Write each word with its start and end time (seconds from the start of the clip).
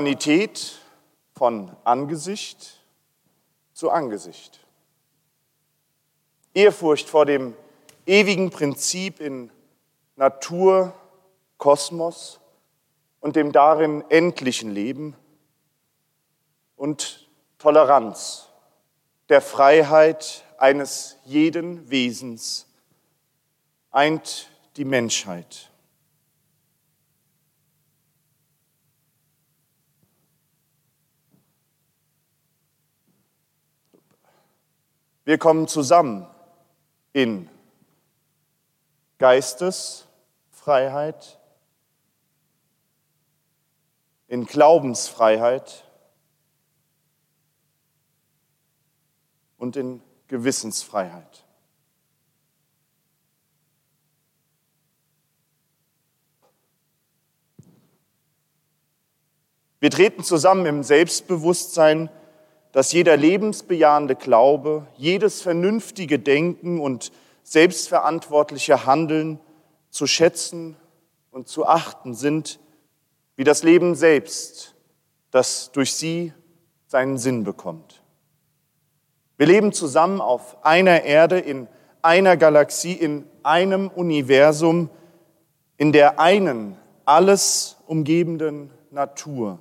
Humanität 0.00 0.78
von 1.34 1.76
Angesicht 1.84 2.80
zu 3.74 3.90
Angesicht. 3.90 4.66
Ehrfurcht 6.54 7.06
vor 7.06 7.26
dem 7.26 7.54
ewigen 8.06 8.48
Prinzip 8.48 9.20
in 9.20 9.50
Natur, 10.16 10.94
Kosmos 11.58 12.40
und 13.20 13.36
dem 13.36 13.52
darin 13.52 14.02
endlichen 14.08 14.70
Leben 14.70 15.16
und 16.76 17.28
Toleranz 17.58 18.48
der 19.28 19.42
Freiheit 19.42 20.46
eines 20.56 21.18
jeden 21.26 21.90
Wesens 21.90 22.66
eint 23.90 24.48
die 24.78 24.86
Menschheit. 24.86 25.69
Wir 35.30 35.38
kommen 35.38 35.68
zusammen 35.68 36.26
in 37.12 37.48
Geistesfreiheit, 39.18 41.38
in 44.26 44.44
Glaubensfreiheit 44.44 45.88
und 49.56 49.76
in 49.76 50.02
Gewissensfreiheit. 50.26 51.44
Wir 59.78 59.92
treten 59.92 60.24
zusammen 60.24 60.66
im 60.66 60.82
Selbstbewusstsein, 60.82 62.10
dass 62.72 62.92
jeder 62.92 63.16
lebensbejahende 63.16 64.14
Glaube, 64.14 64.86
jedes 64.96 65.42
vernünftige 65.42 66.18
Denken 66.18 66.80
und 66.80 67.12
selbstverantwortliche 67.42 68.86
Handeln 68.86 69.40
zu 69.90 70.06
schätzen 70.06 70.76
und 71.30 71.48
zu 71.48 71.66
achten 71.66 72.14
sind, 72.14 72.60
wie 73.36 73.44
das 73.44 73.62
Leben 73.62 73.94
selbst, 73.94 74.74
das 75.30 75.72
durch 75.72 75.94
sie 75.94 76.32
seinen 76.86 77.18
Sinn 77.18 77.44
bekommt. 77.44 78.02
Wir 79.36 79.46
leben 79.46 79.72
zusammen 79.72 80.20
auf 80.20 80.64
einer 80.64 81.02
Erde, 81.04 81.38
in 81.38 81.66
einer 82.02 82.36
Galaxie, 82.36 82.92
in 82.92 83.24
einem 83.42 83.88
Universum, 83.88 84.90
in 85.76 85.92
der 85.92 86.20
einen 86.20 86.76
alles 87.04 87.78
umgebenden 87.86 88.70
Natur, 88.90 89.58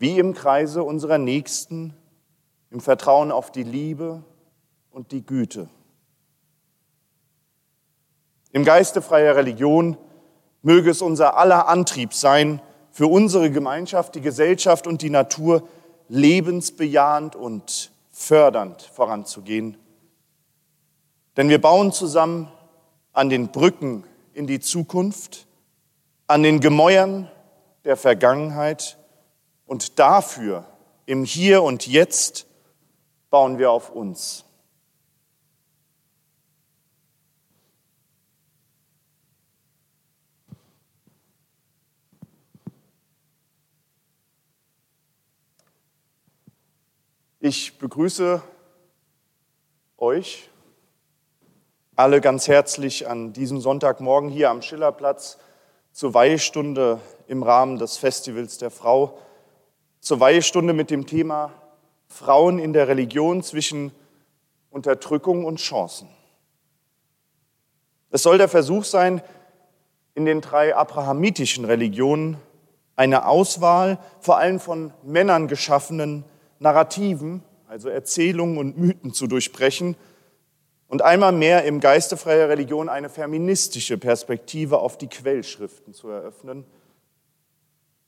wie 0.00 0.18
im 0.18 0.34
Kreise 0.34 0.82
unserer 0.82 1.18
Nächsten, 1.18 1.94
im 2.70 2.80
Vertrauen 2.80 3.30
auf 3.30 3.52
die 3.52 3.62
Liebe 3.62 4.24
und 4.90 5.12
die 5.12 5.24
Güte. 5.24 5.68
Im 8.52 8.64
Geiste 8.64 9.02
freier 9.02 9.36
Religion 9.36 9.96
möge 10.62 10.90
es 10.90 11.02
unser 11.02 11.36
aller 11.36 11.68
Antrieb 11.68 12.14
sein, 12.14 12.60
für 12.90 13.06
unsere 13.06 13.50
Gemeinschaft, 13.50 14.14
die 14.14 14.20
Gesellschaft 14.20 14.86
und 14.86 15.02
die 15.02 15.10
Natur 15.10 15.62
lebensbejahend 16.08 17.36
und 17.36 17.92
fördernd 18.10 18.82
voranzugehen. 18.82 19.76
Denn 21.36 21.48
wir 21.48 21.60
bauen 21.60 21.92
zusammen 21.92 22.50
an 23.12 23.28
den 23.28 23.48
Brücken 23.48 24.04
in 24.32 24.46
die 24.46 24.60
Zukunft, 24.60 25.46
an 26.26 26.42
den 26.42 26.58
Gemäuern 26.58 27.30
der 27.84 27.96
Vergangenheit 27.96 28.98
und 29.70 30.00
dafür 30.00 30.64
im 31.06 31.22
Hier 31.22 31.62
und 31.62 31.86
Jetzt 31.86 32.46
bauen 33.30 33.56
wir 33.56 33.70
auf 33.70 33.88
uns. 33.88 34.44
Ich 47.38 47.78
begrüße 47.78 48.42
euch 49.98 50.50
alle 51.94 52.20
ganz 52.20 52.48
herzlich 52.48 53.06
an 53.08 53.32
diesem 53.32 53.60
Sonntagmorgen 53.60 54.30
hier 54.30 54.50
am 54.50 54.62
Schillerplatz 54.62 55.38
zur 55.92 56.12
Weihestunde 56.12 57.00
im 57.28 57.44
Rahmen 57.44 57.78
des 57.78 57.98
Festivals 57.98 58.58
der 58.58 58.72
Frau, 58.72 59.16
zur 60.00 60.20
Weihestunde 60.20 60.72
mit 60.72 60.90
dem 60.90 61.06
Thema 61.06 61.52
Frauen 62.08 62.58
in 62.58 62.72
der 62.72 62.88
Religion 62.88 63.42
zwischen 63.42 63.92
Unterdrückung 64.70 65.44
und 65.44 65.58
Chancen. 65.58 66.08
Es 68.10 68.22
soll 68.22 68.38
der 68.38 68.48
Versuch 68.48 68.84
sein, 68.84 69.22
in 70.14 70.24
den 70.24 70.40
drei 70.40 70.74
abrahamitischen 70.74 71.64
Religionen 71.64 72.36
eine 72.96 73.26
Auswahl 73.26 73.98
vor 74.20 74.38
allem 74.38 74.58
von 74.58 74.92
Männern 75.02 75.48
geschaffenen 75.48 76.24
Narrativen, 76.58 77.42
also 77.68 77.88
Erzählungen 77.88 78.58
und 78.58 78.76
Mythen 78.76 79.14
zu 79.14 79.26
durchbrechen 79.26 79.96
und 80.88 81.02
einmal 81.02 81.32
mehr 81.32 81.64
im 81.64 81.78
Geiste 81.78 82.16
freier 82.16 82.48
Religion 82.48 82.88
eine 82.88 83.08
feministische 83.08 83.96
Perspektive 83.96 84.80
auf 84.80 84.98
die 84.98 85.06
Quellschriften 85.06 85.94
zu 85.94 86.08
eröffnen. 86.08 86.64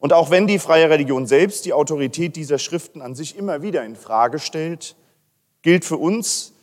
Und 0.02 0.12
auch 0.12 0.30
wenn 0.30 0.48
die 0.48 0.58
freie 0.58 0.90
Religion 0.90 1.28
selbst 1.28 1.64
die 1.64 1.72
Autorität 1.72 2.34
dieser 2.34 2.58
Schriften 2.58 3.00
an 3.00 3.14
sich 3.14 3.36
immer 3.36 3.62
wieder 3.62 3.84
in 3.84 3.94
Frage 3.94 4.40
stellt, 4.40 4.96
gilt 5.62 5.84
für 5.84 5.96
uns, 5.96 6.54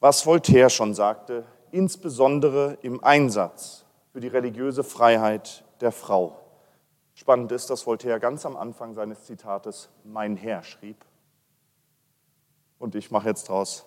was 0.00 0.26
Voltaire 0.26 0.68
schon 0.68 0.92
sagte, 0.92 1.44
insbesondere 1.70 2.78
im 2.82 3.04
Einsatz 3.04 3.84
für 4.12 4.18
die 4.18 4.26
religiöse 4.26 4.82
Freiheit 4.82 5.62
der 5.80 5.92
Frau. 5.92 6.40
Spannend 7.14 7.52
ist, 7.52 7.70
dass 7.70 7.86
Voltaire 7.86 8.18
ganz 8.18 8.44
am 8.44 8.56
Anfang 8.56 8.94
seines 8.94 9.26
Zitates 9.26 9.88
mein 10.02 10.36
Herr 10.36 10.64
schrieb 10.64 10.96
und 12.80 12.96
ich 12.96 13.12
mache 13.12 13.28
jetzt 13.28 13.48
draus 13.48 13.86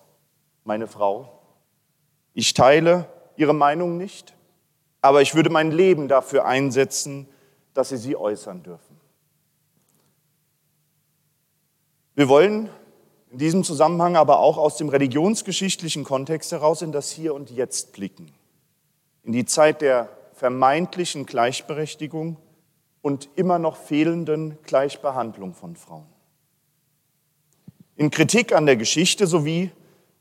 meine 0.64 0.86
Frau. 0.86 1.42
Ich 2.32 2.54
teile 2.54 3.10
ihre 3.36 3.52
Meinung 3.52 3.98
nicht, 3.98 4.34
aber 5.02 5.20
ich 5.20 5.34
würde 5.34 5.50
mein 5.50 5.70
Leben 5.70 6.08
dafür 6.08 6.46
einsetzen, 6.46 7.28
dass 7.76 7.90
sie 7.90 7.96
sie 7.96 8.16
äußern 8.16 8.62
dürfen. 8.62 9.00
Wir 12.14 12.28
wollen 12.28 12.70
in 13.30 13.38
diesem 13.38 13.64
Zusammenhang 13.64 14.16
aber 14.16 14.38
auch 14.38 14.56
aus 14.56 14.76
dem 14.76 14.88
religionsgeschichtlichen 14.88 16.04
Kontext 16.04 16.52
heraus 16.52 16.82
in 16.82 16.92
das 16.92 17.10
Hier 17.10 17.34
und 17.34 17.50
Jetzt 17.50 17.92
blicken, 17.92 18.32
in 19.22 19.32
die 19.32 19.44
Zeit 19.44 19.82
der 19.82 20.08
vermeintlichen 20.32 21.26
Gleichberechtigung 21.26 22.36
und 23.02 23.28
immer 23.36 23.58
noch 23.58 23.76
fehlenden 23.76 24.58
Gleichbehandlung 24.62 25.54
von 25.54 25.76
Frauen 25.76 26.06
in 27.96 28.10
Kritik 28.10 28.54
an 28.54 28.66
der 28.66 28.76
Geschichte 28.76 29.26
sowie 29.26 29.70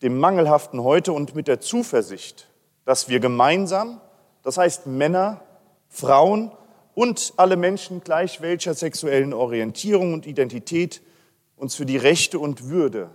dem 0.02 0.18
mangelhaften 0.18 0.82
Heute 0.82 1.14
und 1.14 1.36
mit 1.36 1.48
der 1.48 1.60
Zuversicht, 1.60 2.48
dass 2.86 3.10
wir 3.10 3.20
gemeinsam, 3.20 4.02
das 4.44 4.58
heißt 4.58 4.88
Männer, 4.88 5.42
Frauen 5.90 6.52
und 6.96 7.34
alle 7.38 7.58
Menschen 7.58 8.02
gleich 8.02 8.42
welcher 8.42 8.74
sexuellen 8.74 9.34
Orientierung 9.34 10.14
und 10.14 10.26
Identität 10.26 11.02
uns 11.56 11.76
für 11.76 11.86
die 11.86 11.98
Rechte 11.98 12.40
und 12.40 12.70
Würde 12.70 13.12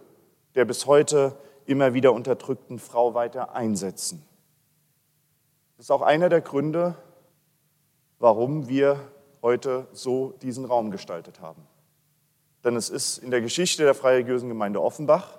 der 0.54 0.64
bis 0.64 0.86
heute 0.86 1.36
immer 1.66 1.94
wieder 1.94 2.12
unterdrückten 2.12 2.78
Frau 2.78 3.14
weiter 3.14 3.54
einsetzen. 3.54 4.24
Das 5.76 5.86
ist 5.86 5.90
auch 5.90 6.02
einer 6.02 6.28
der 6.28 6.40
Gründe, 6.40 6.94
warum 8.18 8.68
wir 8.68 9.00
heute 9.42 9.86
so 9.92 10.34
diesen 10.42 10.64
Raum 10.64 10.90
gestaltet 10.90 11.40
haben. 11.40 11.62
Denn 12.64 12.76
es 12.76 12.90
ist 12.90 13.18
in 13.18 13.30
der 13.30 13.40
Geschichte 13.40 13.84
der 13.84 13.94
Freireligiösen 13.94 14.48
Gemeinde 14.48 14.82
Offenbach 14.82 15.38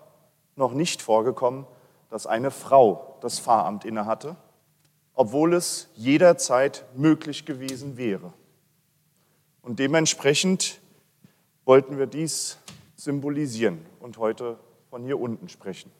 noch 0.56 0.74
nicht 0.74 1.02
vorgekommen, 1.02 1.68
dass 2.10 2.26
eine 2.26 2.50
Frau 2.50 3.18
das 3.22 3.40
Pfarramt 3.40 3.86
innehatte, 3.86 4.36
obwohl 5.14 5.54
es 5.54 5.90
jederzeit 5.96 6.86
möglich 6.96 7.46
gewesen 7.46 7.98
wäre. 7.98 8.34
Und 9.62 9.80
dementsprechend 9.80 10.82
wollten 11.66 11.98
wir 11.98 12.08
dies 12.08 12.58
symbolisieren 12.96 13.86
und 14.00 14.18
heute 14.18 14.58
von 14.90 15.04
hier 15.04 15.20
unten 15.20 15.50
sprechen. 15.50 15.92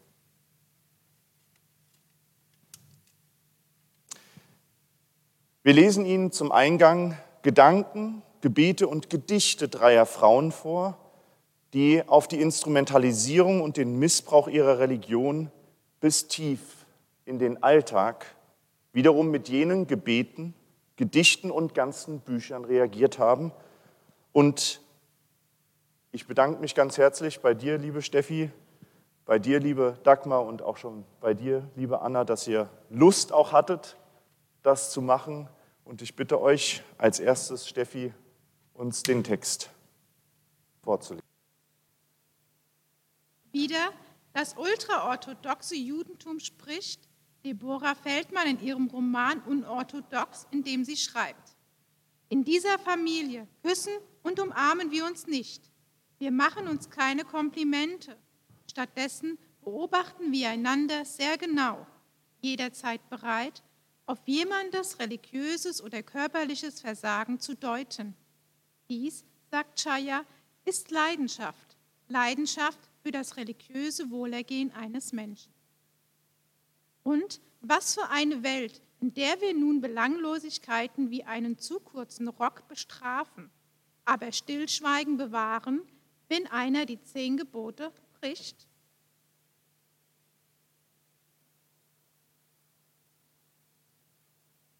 Wir 5.64 5.74
lesen 5.74 6.06
Ihnen 6.06 6.32
zum 6.32 6.52
Eingang 6.52 7.16
Gedanken, 7.44 8.24
Gebete 8.42 8.88
und 8.88 9.12
Gedichte 9.12 9.68
dreier 9.68 10.08
Frauen 10.08 10.52
vor, 10.52 10.98
die 11.74 12.04
auf 12.08 12.28
die 12.28 12.42
Instrumentalisierung 12.42 13.62
und 13.62 13.78
den 13.78 14.00
Missbrauch 14.00 14.48
ihrer 14.48 14.80
Religion 14.80 15.52
bis 16.00 16.28
tief 16.28 16.60
in 17.26 17.38
den 17.38 17.62
Alltag 17.62 18.26
wiederum 18.94 19.30
mit 19.32 19.50
jenen 19.50 19.88
Gebeten, 19.88 20.54
Gedichten 20.96 21.52
und 21.52 21.74
ganzen 21.74 22.20
Büchern 22.20 22.66
reagiert 22.66 23.20
haben 23.20 23.52
und 24.34 24.82
Ich 26.14 26.28
bedanke 26.28 26.60
mich 26.60 26.76
ganz 26.76 26.98
herzlich 26.98 27.40
bei 27.40 27.54
dir, 27.54 27.78
liebe 27.78 28.02
Steffi, 28.02 28.52
bei 29.24 29.40
dir, 29.40 29.62
liebe 29.62 29.98
Dagmar 30.04 30.46
und 30.46 30.62
auch 30.62 30.76
schon 30.76 31.06
bei 31.22 31.34
dir, 31.34 31.66
liebe 31.78 32.02
Anna, 32.02 32.26
dass 32.26 32.46
ihr 32.50 32.70
Lust 32.90 33.32
auch 33.32 33.54
hattet, 33.54 33.96
das 34.62 34.92
zu 34.92 35.02
machen. 35.02 35.48
Und 35.86 36.02
ich 36.02 36.18
bitte 36.18 36.42
euch 36.42 36.84
als 36.98 37.22
erstes, 37.22 37.66
Steffi, 37.66 38.14
uns 38.74 39.04
den 39.04 39.24
Text 39.24 39.70
vorzulesen. 40.84 41.26
Wieder 43.54 43.92
das 44.34 44.58
ultraorthodoxe 44.58 45.76
Judentum 45.76 46.42
spricht 46.42 47.08
Deborah 47.44 47.96
Feldmann 47.96 48.48
in 48.48 48.62
ihrem 48.62 48.88
Roman 48.88 49.42
Unorthodox, 49.42 50.48
in 50.52 50.64
dem 50.64 50.84
sie 50.84 50.98
schreibt. 50.98 51.56
In 52.30 52.44
dieser 52.44 52.80
Familie 52.80 53.48
küssen 53.64 53.94
und 54.24 54.40
umarmen 54.40 54.92
wir 54.92 55.06
uns 55.06 55.28
nicht. 55.28 55.72
Wir 56.20 56.32
machen 56.32 56.68
uns 56.68 56.90
keine 56.90 57.24
Komplimente. 57.24 58.18
Stattdessen 58.70 59.38
beobachten 59.64 60.32
wir 60.32 60.50
einander 60.50 61.04
sehr 61.04 61.38
genau, 61.38 61.86
jederzeit 62.40 63.10
bereit, 63.10 63.64
auf 64.06 64.20
jemandes 64.28 65.00
religiöses 65.00 65.82
oder 65.82 66.04
körperliches 66.04 66.82
Versagen 66.82 67.40
zu 67.40 67.56
deuten. 67.56 68.16
Dies, 68.90 69.26
sagt 69.50 69.82
Chaya, 69.82 70.26
ist 70.66 70.92
Leidenschaft. 70.92 71.78
Leidenschaft 72.08 72.80
für 73.04 73.12
das 73.12 73.38
religiöse 73.38 74.10
Wohlergehen 74.12 74.72
eines 74.74 75.14
Menschen. 75.14 75.52
Und 77.04 77.42
was 77.62 77.96
für 77.96 78.10
eine 78.10 78.44
Welt, 78.44 78.82
in 79.00 79.14
der 79.14 79.42
wir 79.42 79.54
nun 79.54 79.82
Belanglosigkeiten 79.82 81.10
wie 81.10 81.24
einen 81.24 81.58
zu 81.58 81.80
kurzen 81.80 82.28
Rock 82.28 82.68
bestrafen, 82.68 83.50
aber 84.06 84.32
Stillschweigen 84.32 85.18
bewahren, 85.18 85.82
wenn 86.28 86.48
einer 86.48 86.86
die 86.86 87.02
zehn 87.02 87.38
Gebote 87.38 87.92
bricht? 88.20 88.68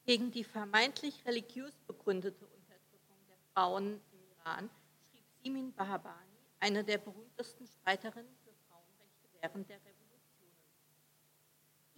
Gegen 0.06 0.32
die 0.32 0.44
vermeintlich 0.44 1.26
religiös 1.26 1.74
begründete 1.88 2.46
Unterdrückung 2.46 3.18
der 3.28 3.38
Frauen 3.54 4.02
im 4.12 4.20
Iran 4.40 4.70
schrieb 5.10 5.24
Simin 5.42 5.74
Bahabani, 5.74 6.38
eine 6.60 6.84
der 6.84 6.98
berühmtesten 6.98 7.68
Streiterinnen 7.68 8.36
für 8.44 8.54
Frauenrechte 8.68 9.30
während 9.40 9.70
der 9.70 9.78
Revolution. 9.78 9.91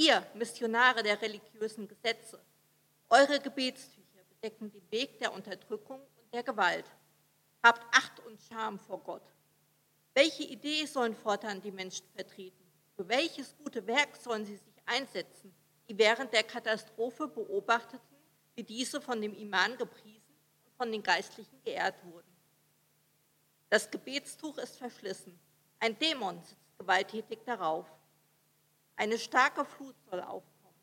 Ihr 0.06 0.22
Missionare 0.34 1.02
der 1.02 1.22
religiösen 1.22 1.88
Gesetze, 1.88 2.38
eure 3.08 3.40
Gebetstücher 3.40 4.22
bedecken 4.28 4.70
den 4.70 4.92
Weg 4.92 5.18
der 5.18 5.32
Unterdrückung 5.32 6.02
und 6.02 6.34
der 6.34 6.44
Gewalt. 6.44 6.84
Habt 7.64 7.82
Acht 7.96 8.20
und 8.26 8.38
Scham 8.42 8.78
vor 8.78 9.02
Gott. 9.02 9.24
Welche 10.14 10.44
Idee 10.44 10.86
sollen 10.88 11.16
fortan 11.16 11.62
die 11.62 11.72
Menschen 11.72 12.06
vertreten? 12.14 12.70
Für 12.98 13.08
welches 13.08 13.56
gute 13.56 13.88
Werk 13.88 14.18
sollen 14.18 14.46
sie 14.46 14.58
sich 14.58 14.76
einsetzen, 14.86 15.56
die 15.88 15.98
während 15.98 16.34
der 16.34 16.44
Katastrophe 16.44 17.30
beobachteten, 17.30 18.18
wie 18.56 18.64
diese 18.64 19.00
von 19.00 19.22
dem 19.22 19.34
Iman 19.34 19.78
gepriesen 19.78 20.36
und 20.66 20.76
von 20.76 20.92
den 20.92 21.02
Geistlichen 21.02 21.64
geehrt 21.64 21.96
wurden? 22.04 22.36
Das 23.70 23.90
Gebetstuch 23.90 24.58
ist 24.58 24.76
verschlissen. 24.76 25.40
Ein 25.80 25.98
Dämon 25.98 26.44
sitzt 26.44 26.78
gewalttätig 26.78 27.40
darauf. 27.46 27.86
Eine 28.96 29.18
starke 29.18 29.66
Flut 29.66 29.96
soll 30.10 30.22
aufkommen, 30.22 30.76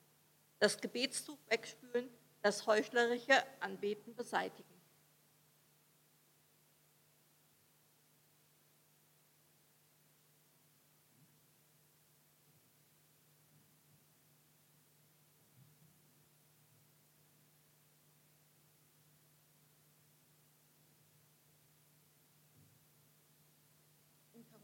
das 0.58 0.80
Gebetstuch 0.80 1.38
wegspülen, 1.48 2.08
das 2.42 2.66
heuchlerische 2.66 3.44
Anbeten 3.60 4.14
beseitigen. 4.14 4.69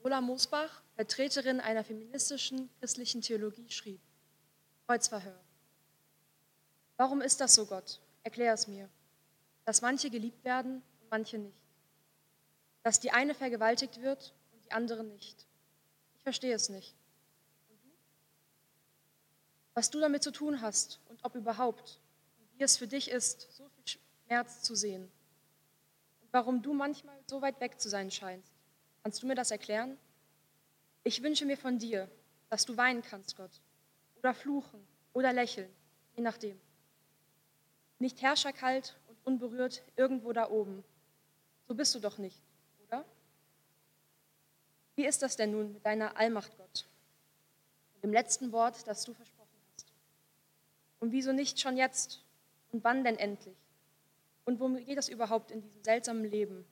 Carola 0.07 0.21
Mosbach 0.21 0.85
Vertreterin 0.95 1.59
einer 1.59 1.83
feministischen 1.83 2.71
christlichen 2.79 3.23
Theologie, 3.23 3.69
schrieb. 3.69 4.01
Kreuzverhör. 4.87 5.37
Warum 6.97 7.21
ist 7.21 7.41
das 7.41 7.57
so, 7.57 7.67
Gott? 7.67 8.01
Erklär 8.23 8.55
es 8.55 8.69
mir. 8.69 8.89
Dass 9.65 9.83
manche 9.83 10.09
geliebt 10.09 10.45
werden 10.45 10.81
und 11.01 11.11
manche 11.11 11.39
nicht. 11.39 11.61
Dass 12.85 13.01
die 13.01 13.11
eine 13.11 13.35
vergewaltigt 13.35 14.01
wird 14.01 14.33
und 14.53 14.65
die 14.65 14.71
andere 14.71 15.03
nicht. 15.03 15.45
Ich 16.15 16.23
verstehe 16.23 16.55
es 16.55 16.69
nicht. 16.69 16.95
Und 17.69 17.83
du? 17.83 17.91
Was 19.75 19.91
du 19.91 19.99
damit 19.99 20.23
zu 20.23 20.31
tun 20.31 20.61
hast 20.61 21.01
und 21.09 21.19
ob 21.25 21.35
überhaupt 21.35 21.99
und 22.39 22.61
wie 22.61 22.63
es 22.63 22.77
für 22.77 22.87
dich 22.87 23.11
ist, 23.11 23.49
so 23.57 23.69
viel 23.71 23.99
Schmerz 24.29 24.63
zu 24.63 24.77
sehen. 24.77 25.11
Und 26.23 26.33
warum 26.33 26.63
du 26.63 26.75
manchmal 26.75 27.19
so 27.27 27.43
weit 27.43 27.59
weg 27.59 27.81
zu 27.81 27.89
sein 27.89 28.13
scheinst. 28.13 28.56
Kannst 29.07 29.23
du 29.23 29.29
mir 29.29 29.37
das 29.37 29.53
erklären? 29.53 29.97
Ich 31.05 31.23
wünsche 31.23 31.47
mir 31.47 31.57
von 31.57 31.79
dir, 31.79 32.11
dass 32.51 32.65
du 32.65 32.77
weinen 32.77 33.03
kannst, 33.03 33.37
Gott, 33.37 33.53
oder 34.19 34.35
fluchen 34.35 34.85
oder 35.13 35.33
lächeln, 35.33 35.71
je 36.17 36.25
nachdem. 36.25 36.61
Nicht 38.01 38.21
herrscherkalt 38.21 38.99
und 39.07 39.17
unberührt 39.25 39.85
irgendwo 39.95 40.33
da 40.33 40.51
oben. 40.51 40.83
So 41.69 41.77
bist 41.77 41.95
du 41.95 42.01
doch 42.01 42.19
nicht, 42.19 42.43
oder? 42.85 43.05
Wie 44.97 45.07
ist 45.07 45.23
das 45.23 45.37
denn 45.37 45.53
nun 45.53 45.75
mit 45.75 45.87
deiner 45.87 46.17
Allmacht, 46.17 46.57
Gott? 46.57 46.89
Mit 47.95 48.03
dem 48.03 48.13
letzten 48.13 48.51
Wort, 48.51 48.89
das 48.89 49.05
du 49.05 49.15
versprochen 49.15 49.57
hast. 49.73 49.87
Und 50.99 51.13
wieso 51.13 51.31
nicht 51.31 51.61
schon 51.61 51.77
jetzt? 51.77 52.25
Und 52.73 52.83
wann 52.83 53.05
denn 53.05 53.21
endlich? 53.21 53.57
Und 54.47 54.59
worum 54.59 54.85
geht 54.85 54.99
es 54.99 55.09
überhaupt 55.09 55.53
in 55.53 55.63
diesem 55.63 55.85
seltsamen 55.85 56.25
Leben? 56.25 56.67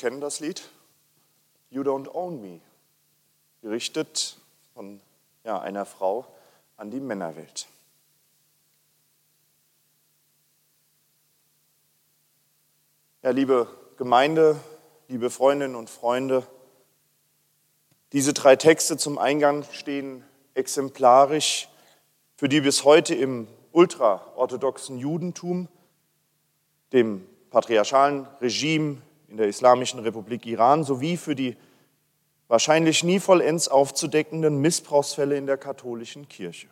kennen 0.00 0.22
das 0.22 0.40
Lied. 0.40 0.62
You 1.68 1.82
Don't 1.82 2.08
Own 2.08 2.40
Me, 2.40 2.60
gerichtet 3.60 4.38
von 4.72 4.98
ja, 5.44 5.60
einer 5.60 5.84
Frau 5.84 6.26
an 6.78 6.90
die 6.90 7.00
Männerwelt. 7.00 7.68
Ja, 13.22 13.28
liebe 13.28 13.68
Gemeinde, 13.98 14.58
liebe 15.08 15.28
Freundinnen 15.28 15.76
und 15.76 15.90
Freunde, 15.90 16.46
diese 18.14 18.32
drei 18.32 18.56
Texte 18.56 18.96
zum 18.96 19.18
Eingang 19.18 19.64
stehen 19.70 20.24
exemplarisch 20.54 21.68
für 22.36 22.48
die 22.48 22.62
bis 22.62 22.84
heute 22.84 23.14
im 23.14 23.46
ultraorthodoxen 23.72 24.96
Judentum, 24.96 25.68
dem 26.94 27.26
patriarchalen 27.50 28.26
Regime 28.40 29.02
in 29.30 29.36
der 29.36 29.46
Islamischen 29.46 30.00
Republik 30.00 30.44
Iran 30.44 30.84
sowie 30.84 31.16
für 31.16 31.34
die 31.34 31.56
wahrscheinlich 32.48 33.04
nie 33.04 33.20
vollends 33.20 33.68
aufzudeckenden 33.68 34.60
Missbrauchsfälle 34.60 35.36
in 35.36 35.46
der 35.46 35.56
katholischen 35.56 36.28
Kirche. 36.28 36.66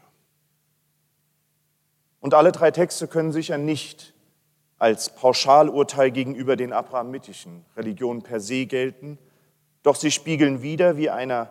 Und 2.20 2.34
alle 2.34 2.50
drei 2.50 2.72
Texte 2.72 3.06
können 3.06 3.30
sicher 3.30 3.58
nicht 3.58 4.12
als 4.76 5.14
Pauschalurteil 5.14 6.10
gegenüber 6.10 6.56
den 6.56 6.72
abrahamitischen 6.72 7.64
Religionen 7.76 8.22
per 8.22 8.40
se 8.40 8.66
gelten, 8.66 9.18
doch 9.84 9.94
sie 9.94 10.10
spiegeln 10.10 10.60
wider, 10.60 10.96
wie 10.96 11.10
einer 11.10 11.50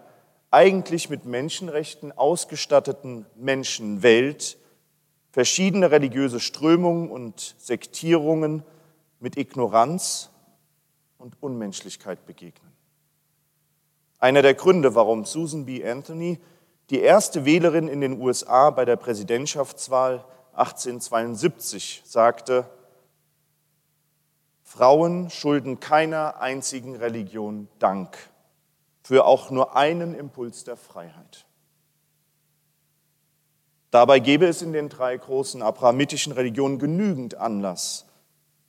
eigentlich 0.51 1.09
mit 1.09 1.25
Menschenrechten 1.25 2.11
ausgestatteten 2.11 3.25
Menschenwelt 3.35 4.57
verschiedene 5.31 5.91
religiöse 5.91 6.39
Strömungen 6.39 7.09
und 7.09 7.55
Sektierungen 7.59 8.63
mit 9.19 9.37
Ignoranz 9.37 10.31
und 11.17 11.41
Unmenschlichkeit 11.41 12.25
begegnen. 12.25 12.71
Einer 14.19 14.41
der 14.41 14.53
Gründe, 14.53 14.95
warum 14.95 15.25
Susan 15.25 15.65
B. 15.65 15.87
Anthony, 15.87 16.39
die 16.89 17.01
erste 17.01 17.45
Wählerin 17.45 17.87
in 17.87 18.01
den 18.01 18.19
USA 18.21 18.69
bei 18.69 18.85
der 18.85 18.95
Präsidentschaftswahl 18.95 20.25
1872, 20.53 22.01
sagte, 22.05 22.69
Frauen 24.63 25.29
schulden 25.29 25.79
keiner 25.79 26.41
einzigen 26.41 26.95
Religion 26.95 27.67
Dank 27.79 28.17
für 29.03 29.25
auch 29.25 29.49
nur 29.51 29.75
einen 29.77 30.13
Impuls 30.13 30.65
der 30.65 30.75
Freiheit. 30.75 31.45
Dabei 33.91 34.19
gäbe 34.19 34.45
es 34.47 34.61
in 34.61 34.73
den 34.73 34.89
drei 34.89 35.15
großen 35.15 35.61
abrahamitischen 35.61 36.33
Religionen 36.33 36.79
genügend 36.79 37.35
Anlass, 37.35 38.06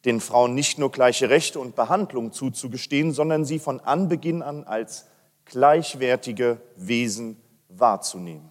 den 0.08 0.20
Frauen 0.20 0.54
nicht 0.54 0.78
nur 0.78 0.90
gleiche 0.90 1.28
Rechte 1.28 1.60
und 1.60 1.76
Behandlung 1.76 2.32
zuzugestehen, 2.32 3.12
sondern 3.12 3.44
sie 3.44 3.58
von 3.58 3.78
Anbeginn 3.80 4.42
an 4.42 4.64
als 4.64 5.06
gleichwertige 5.44 6.60
Wesen 6.76 7.36
wahrzunehmen. 7.68 8.50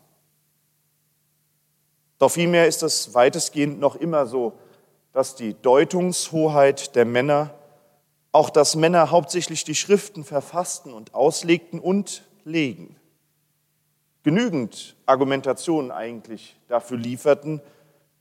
Doch 2.19 2.29
vielmehr 2.29 2.67
ist 2.67 2.83
es 2.83 3.15
weitestgehend 3.15 3.79
noch 3.79 3.95
immer 3.95 4.27
so, 4.27 4.53
dass 5.13 5.33
die 5.33 5.55
Deutungshoheit 5.59 6.95
der 6.95 7.05
Männer, 7.05 7.55
auch 8.31 8.51
dass 8.51 8.75
Männer 8.75 9.09
hauptsächlich 9.09 9.63
die 9.63 9.75
Schriften 9.75 10.23
verfassten 10.23 10.93
und 10.93 11.15
auslegten 11.15 11.79
und 11.79 12.23
legen, 12.43 12.95
genügend 14.21 14.95
Argumentationen 15.07 15.89
eigentlich 15.89 16.55
dafür 16.67 16.97
lieferten, 16.97 17.61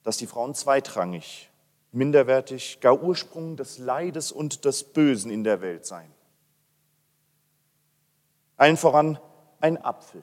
dass 0.05 0.17
die 0.17 0.27
Frauen 0.27 0.55
zweitrangig, 0.55 1.51
minderwertig, 1.97 2.81
gar 2.81 3.03
Ursprung 3.03 3.57
des 3.57 3.79
Leides 3.79 4.31
und 4.31 4.65
des 4.65 4.85
Bösen 4.85 5.31
in 5.31 5.45
der 5.45 5.61
Welt 5.61 5.87
seien. 5.87 6.11
Allen 8.57 8.77
voran 8.77 9.19
ein 9.61 9.83
Apfel, 9.83 10.23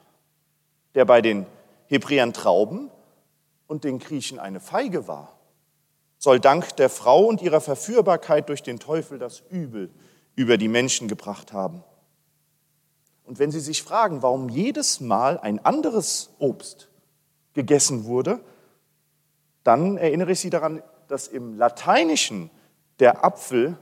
der 0.94 1.04
bei 1.04 1.20
den 1.20 1.46
Hebräern 1.86 2.32
Trauben 2.32 2.90
und 3.66 3.84
den 3.84 3.98
Griechen 3.98 4.38
eine 4.38 4.60
Feige 4.60 5.06
war 5.06 5.34
soll 6.24 6.40
dank 6.40 6.76
der 6.76 6.88
Frau 6.88 7.26
und 7.26 7.42
ihrer 7.42 7.60
Verführbarkeit 7.60 8.48
durch 8.48 8.62
den 8.62 8.78
Teufel 8.78 9.18
das 9.18 9.42
Übel 9.50 9.90
über 10.34 10.56
die 10.56 10.68
Menschen 10.68 11.06
gebracht 11.06 11.52
haben. 11.52 11.84
Und 13.24 13.38
wenn 13.38 13.50
Sie 13.50 13.60
sich 13.60 13.82
fragen, 13.82 14.22
warum 14.22 14.48
jedes 14.48 15.00
Mal 15.00 15.38
ein 15.38 15.62
anderes 15.62 16.30
Obst 16.38 16.88
gegessen 17.52 18.06
wurde, 18.06 18.40
dann 19.64 19.98
erinnere 19.98 20.32
ich 20.32 20.40
Sie 20.40 20.48
daran, 20.48 20.82
dass 21.08 21.28
im 21.28 21.56
Lateinischen 21.56 22.50
der 22.98 23.24
Apfel 23.24 23.76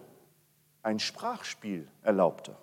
ein 0.83 0.99
Sprachspiel 0.99 1.89
erlaubte. 2.03 2.57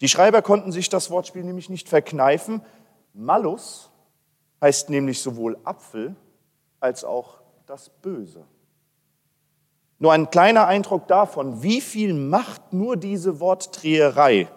Die 0.00 0.08
Schreiber 0.08 0.42
konnten 0.42 0.72
sich 0.72 0.88
das 0.88 1.10
Wortspiel 1.10 1.44
nämlich 1.44 1.70
nicht 1.70 1.88
verkneifen. 1.88 2.62
Malus 3.14 3.90
heißt 4.60 4.90
nämlich 4.90 5.20
sowohl 5.20 5.58
Apfel 5.64 6.14
als 6.80 7.04
auch 7.04 7.40
das 7.66 7.88
Böse. 7.88 8.44
Nur 9.98 10.12
ein 10.12 10.30
kleiner 10.30 10.66
Eindruck 10.66 11.08
davon, 11.08 11.62
wie 11.62 11.80
viel 11.80 12.12
Macht 12.12 12.72
nur 12.72 12.96
diese 12.96 13.40
Wortdreherei 13.40 14.48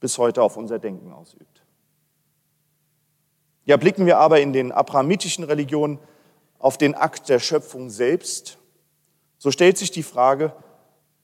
bis 0.00 0.18
heute 0.18 0.42
auf 0.42 0.56
unser 0.56 0.78
Denken 0.78 1.12
ausübt. 1.12 1.62
Ja, 3.64 3.76
blicken 3.76 4.04
wir 4.06 4.18
aber 4.18 4.40
in 4.40 4.52
den 4.52 4.72
abrahamitischen 4.72 5.44
Religionen 5.44 5.98
auf 6.60 6.78
den 6.78 6.94
Akt 6.94 7.28
der 7.28 7.40
Schöpfung 7.40 7.90
selbst, 7.90 8.58
so 9.38 9.50
stellt 9.50 9.78
sich 9.78 9.90
die 9.90 10.04
Frage, 10.04 10.52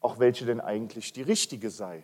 auch 0.01 0.19
welche 0.19 0.47
denn 0.47 0.61
eigentlich 0.61 1.13
die 1.13 1.23
richtige 1.23 1.71
sei. 1.71 2.03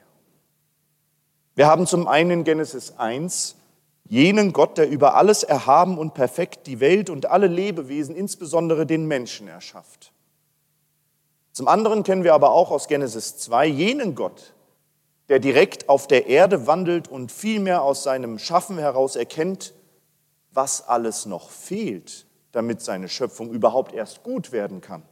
Wir 1.55 1.67
haben 1.67 1.87
zum 1.87 2.07
einen 2.07 2.31
in 2.31 2.45
Genesis 2.45 2.95
1 2.99 3.57
jenen 4.05 4.53
Gott, 4.53 4.79
der 4.79 4.89
über 4.89 5.15
alles 5.15 5.43
erhaben 5.43 5.99
und 5.99 6.15
perfekt 6.15 6.67
die 6.67 6.81
Welt 6.81 7.09
und 7.09 7.27
alle 7.27 7.47
Lebewesen, 7.47 8.15
insbesondere 8.15 8.85
den 8.85 9.07
Menschen, 9.07 9.49
erschafft. 9.49 10.13
Zum 11.53 11.69
anderen 11.69 12.03
kennen 12.03 12.25
wir 12.25 12.35
aber 12.35 12.53
auch 12.53 12.71
aus 12.71 12.89
Genesis 12.89 13.39
2 13.39 13.67
jenen 13.67 14.15
Gott, 14.15 14.55
der 15.29 15.39
direkt 15.39 15.89
auf 15.89 16.07
der 16.07 16.27
Erde 16.27 16.67
wandelt 16.67 17.09
und 17.09 17.33
vielmehr 17.33 17.83
aus 17.83 18.03
seinem 18.03 18.39
Schaffen 18.39 18.79
heraus 18.79 19.17
erkennt, 19.17 19.73
was 20.51 20.87
alles 20.87 21.25
noch 21.25 21.51
fehlt, 21.51 22.27
damit 22.53 22.81
seine 22.81 23.09
Schöpfung 23.09 23.51
überhaupt 23.51 23.93
erst 23.93 24.23
gut 24.23 24.53
werden 24.53 24.81
kann. 24.81 25.03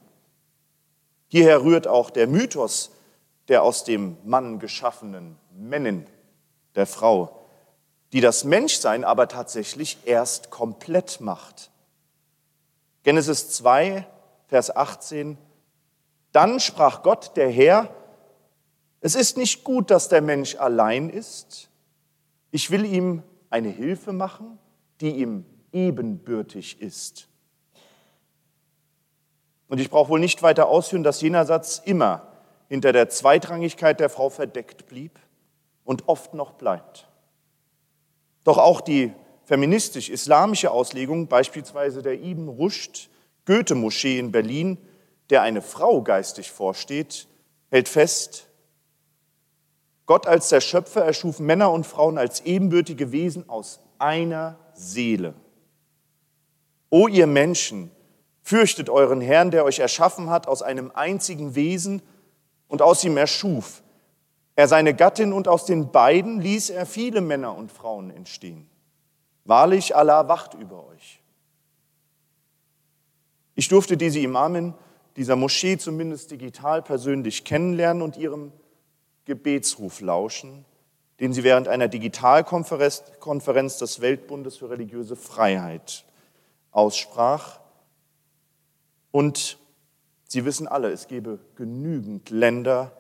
Hierher 1.29 1.63
rührt 1.63 1.87
auch 1.87 2.11
der 2.11 2.27
Mythos 2.27 2.93
der 3.49 3.65
aus 3.65 3.83
dem 3.83 4.17
Mann 4.25 4.61
geschaffenen 4.61 5.37
Männin, 5.53 6.07
der 6.77 6.87
Frau, 6.87 7.45
die 8.13 8.21
das 8.21 8.45
Menschsein 8.45 9.03
aber 9.03 9.27
tatsächlich 9.27 9.99
erst 10.05 10.51
komplett 10.51 11.21
macht. 11.21 11.73
Genesis 13.03 13.51
2, 13.51 14.07
Vers 14.47 14.77
18 14.77 15.37
dann 16.33 16.61
sprach 16.61 17.03
Gott, 17.03 17.37
der 17.37 17.51
Herr, 17.51 17.93
es 19.01 19.15
ist 19.15 19.37
nicht 19.37 19.65
gut, 19.65 19.91
dass 19.91 20.09
der 20.09 20.23
Mensch 20.23 20.55
allein 20.57 21.11
ist. 21.11 21.71
Ich 22.51 22.71
will 22.71 22.85
ihm 22.85 23.23
eine 23.49 23.71
Hilfe 23.71 24.13
machen, 24.13 24.59
die 25.01 25.11
ihm 25.17 25.45
ebenbürtig 25.73 26.81
ist. 26.81 27.27
Und 29.71 29.81
ich 29.81 29.89
brauche 29.89 30.11
wohl 30.11 30.21
nicht 30.21 30.43
weiter 30.43 30.69
ausführen, 30.69 31.05
dass 31.05 31.21
jener 31.21 31.47
Satz 31.47 31.81
immer 31.83 32.27
hinter 32.69 32.93
der 32.93 33.09
Zweitrangigkeit 33.09 34.01
der 34.01 34.11
Frau 34.11 34.29
verdeckt 34.29 34.89
blieb 34.89 35.19
und 35.85 36.09
oft 36.09 36.35
noch 36.35 36.55
bleibt. 36.55 37.09
Doch 38.43 38.59
auch 38.59 38.81
die 38.81 39.13
feministisch-islamische 39.45 40.73
Auslegung, 40.73 41.29
beispielsweise 41.29 42.03
der 42.03 42.21
Ibn 42.21 42.49
Rushd 42.49 43.11
Goethe-Moschee 43.47 44.19
in 44.19 44.33
Berlin, 44.33 44.77
der 45.31 45.43
eine 45.43 45.63
Frau 45.63 46.03
geistig 46.03 46.51
vorsteht, 46.51 47.29
hält 47.71 47.89
fest, 47.89 48.49
Gott 50.07 50.27
als 50.27 50.49
der 50.49 50.61
Schöpfer 50.61 51.05
erschuf 51.05 51.39
Männer 51.39 51.71
und 51.71 51.87
Frauen 51.87 52.19
als 52.19 52.41
ebenbürtige 52.41 53.13
Wesen 53.13 53.49
aus 53.49 53.79
einer 54.01 54.59
Seele. 54.75 55.35
O 56.89 57.07
ihr 57.07 57.29
Menschen, 57.29 57.93
fürchtet 58.51 58.91
euren 58.91 59.21
Herrn, 59.21 59.53
der 59.53 59.65
euch 59.65 59.79
erschaffen 59.79 60.29
hat 60.29 60.49
aus 60.49 60.61
einem 60.61 60.91
einzigen 60.93 61.55
Wesen 61.55 62.03
und 62.67 62.83
aus 62.83 63.05
ihm 63.05 63.17
erschuf. 63.17 63.85
Er 64.57 64.67
seine 64.67 64.93
Gattin 64.93 65.33
und 65.33 65.47
aus 65.47 65.67
den 65.67 65.93
beiden 65.93 66.41
ließ 66.41 66.71
er 66.71 66.85
viele 66.85 67.21
Männer 67.21 67.57
und 67.57 67.71
Frauen 67.71 68.11
entstehen. 68.11 68.69
Wahrlich, 69.45 69.95
Allah 69.95 70.27
wacht 70.27 70.55
über 70.55 70.85
euch. 70.89 71.21
Ich 73.55 73.69
durfte 73.69 73.97
diese 73.97 74.19
Imamin 74.19 74.75
dieser 75.15 75.37
Moschee 75.37 75.79
zumindest 75.79 76.33
digital 76.33 76.83
persönlich 76.83 77.45
kennenlernen 77.45 78.03
und 78.03 78.17
ihrem 78.17 78.51
Gebetsruf 79.27 80.01
lauschen, 80.01 80.65
den 81.21 81.33
sie 81.33 81.45
während 81.45 81.69
einer 81.69 81.87
Digitalkonferenz 81.87 83.79
des 83.79 84.01
Weltbundes 84.01 84.57
für 84.57 84.71
religiöse 84.71 85.15
Freiheit 85.15 86.05
aussprach. 86.73 87.61
Und 89.11 89.61
Sie 90.31 90.45
wissen 90.45 90.69
alle, 90.69 90.93
es 90.93 91.09
gäbe 91.09 91.41
genügend 91.57 92.31
Länder 92.31 92.93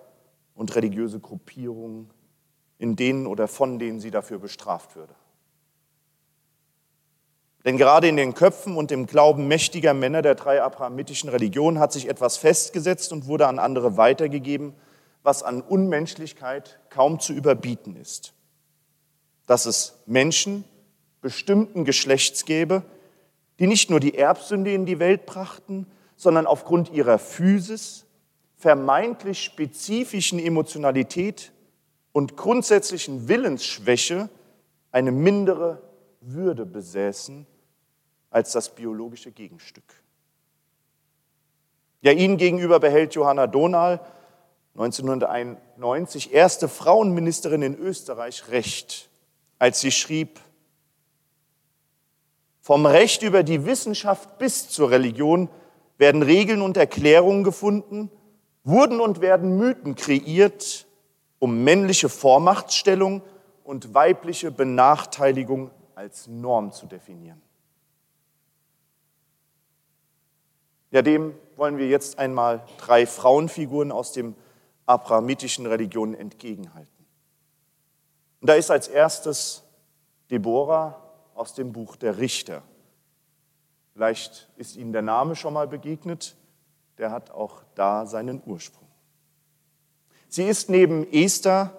und 0.56 0.74
religiöse 0.74 1.20
Gruppierungen, 1.20 2.10
in 2.76 2.96
denen 2.96 3.28
oder 3.28 3.46
von 3.46 3.78
denen 3.78 4.00
sie 4.00 4.10
dafür 4.10 4.40
bestraft 4.40 4.96
würde. 4.96 5.14
Denn 7.64 7.76
gerade 7.76 8.08
in 8.08 8.16
den 8.16 8.34
Köpfen 8.34 8.76
und 8.76 8.90
im 8.90 9.06
Glauben 9.06 9.46
mächtiger 9.46 9.94
Männer 9.94 10.22
der 10.22 10.34
drei 10.34 10.60
abrahamitischen 10.60 11.30
Religionen 11.30 11.78
hat 11.78 11.92
sich 11.92 12.08
etwas 12.08 12.36
festgesetzt 12.36 13.12
und 13.12 13.28
wurde 13.28 13.46
an 13.46 13.60
andere 13.60 13.96
weitergegeben, 13.96 14.75
was 15.23 15.44
an 15.44 15.62
Unmenschlichkeit 15.62 16.80
kaum 16.88 17.20
zu 17.20 17.32
überbieten 17.32 17.94
ist. 17.94 18.32
Dass 19.46 19.66
es 19.66 20.02
Menschen 20.06 20.64
bestimmten 21.20 21.84
Geschlechts 21.84 22.44
gäbe, 22.44 22.82
die 23.60 23.68
nicht 23.68 23.88
nur 23.88 24.00
die 24.00 24.18
Erbsünde 24.18 24.75
in 24.75 24.84
die 24.84 24.99
Welt 24.99 25.26
brachten, 25.26 25.86
sondern 26.21 26.47
aufgrund 26.47 26.91
ihrer 26.91 27.19
Physis, 27.19 28.04
vermeintlich 28.59 29.43
spezifischen 29.43 30.39
Emotionalität 30.39 31.50
und 32.13 32.37
grundsätzlichen 32.37 33.26
Willensschwäche 33.26 34.28
eine 34.93 35.13
mindere 35.13 35.80
Würde 36.21 36.67
besäßen 36.67 37.47
als 38.28 38.52
das 38.52 38.75
biologische 38.75 39.33
Gegenstück. 39.33 39.83
Ja, 42.02 42.13
ihnen 42.13 42.37
gegenüber 42.37 42.80
behält 42.80 43.15
Johanna 43.15 43.47
Dohnal 43.47 44.00
1991 44.75 46.35
erste 46.35 46.69
Frauenministerin 46.69 47.63
in 47.63 47.78
Österreich 47.78 48.49
Recht, 48.50 49.09
als 49.59 49.80
sie 49.80 49.91
schrieb, 49.91 50.39
vom 52.61 52.85
Recht 52.85 53.23
über 53.23 53.43
die 53.43 53.65
Wissenschaft 53.65 54.37
bis 54.37 54.69
zur 54.69 54.91
Religion 54.91 55.49
werden 56.00 56.23
Regeln 56.23 56.63
und 56.63 56.78
Erklärungen 56.78 57.45
gefunden, 57.45 58.10
wurden 58.65 59.00
und 59.00 59.21
werden 59.21 59.58
Mythen 59.58 59.97
kreiert, 59.97 60.86
um 61.39 61.63
männliche 61.63 62.08
Vormachtstellung 62.08 63.21
und 63.65 63.93
weibliche 63.93 64.50
Benachteiligung 64.50 65.71
als 65.95 66.26
Norm 66.26 66.73
zu 66.73 66.86
definieren. 66.86 67.43
Ja, 70.91 71.02
dem 71.02 71.34
wollen 71.56 71.76
wir 71.76 71.86
jetzt 71.86 72.19
einmal 72.19 72.65
drei 72.78 73.06
Frauenfiguren 73.06 73.93
aus 73.93 74.13
dem 74.13 74.34
abrahamitischen 74.86 75.67
Religion 75.67 76.15
entgegenhalten. 76.15 77.06
Und 78.41 78.49
da 78.49 78.54
ist 78.54 78.71
als 78.71 78.89
erstes 78.89 79.63
Deborah 80.30 80.99
aus 81.34 81.52
dem 81.52 81.73
Buch 81.73 81.97
der 81.97 82.17
Richter. 82.17 82.63
Vielleicht 83.92 84.48
ist 84.56 84.76
Ihnen 84.76 84.92
der 84.92 85.02
Name 85.02 85.36
schon 85.36 85.54
mal 85.54 85.68
begegnet, 85.68 86.36
der 86.98 87.10
hat 87.10 87.30
auch 87.30 87.62
da 87.74 88.06
seinen 88.06 88.42
Ursprung. 88.44 88.86
Sie 90.28 90.44
ist 90.44 90.70
neben 90.70 91.10
Esther, 91.12 91.72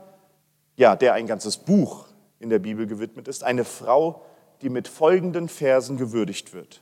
ja, 0.76 0.96
der 0.96 1.14
ein 1.14 1.28
ganzes 1.28 1.58
Buch 1.58 2.06
in 2.40 2.50
der 2.50 2.60
Bibel 2.60 2.88
gewidmet 2.88 3.28
ist, 3.28 3.44
eine 3.44 3.64
Frau, 3.64 4.26
die 4.62 4.70
mit 4.70 4.88
folgenden 4.88 5.48
Versen 5.48 5.98
gewürdigt 5.98 6.54
wird. 6.54 6.82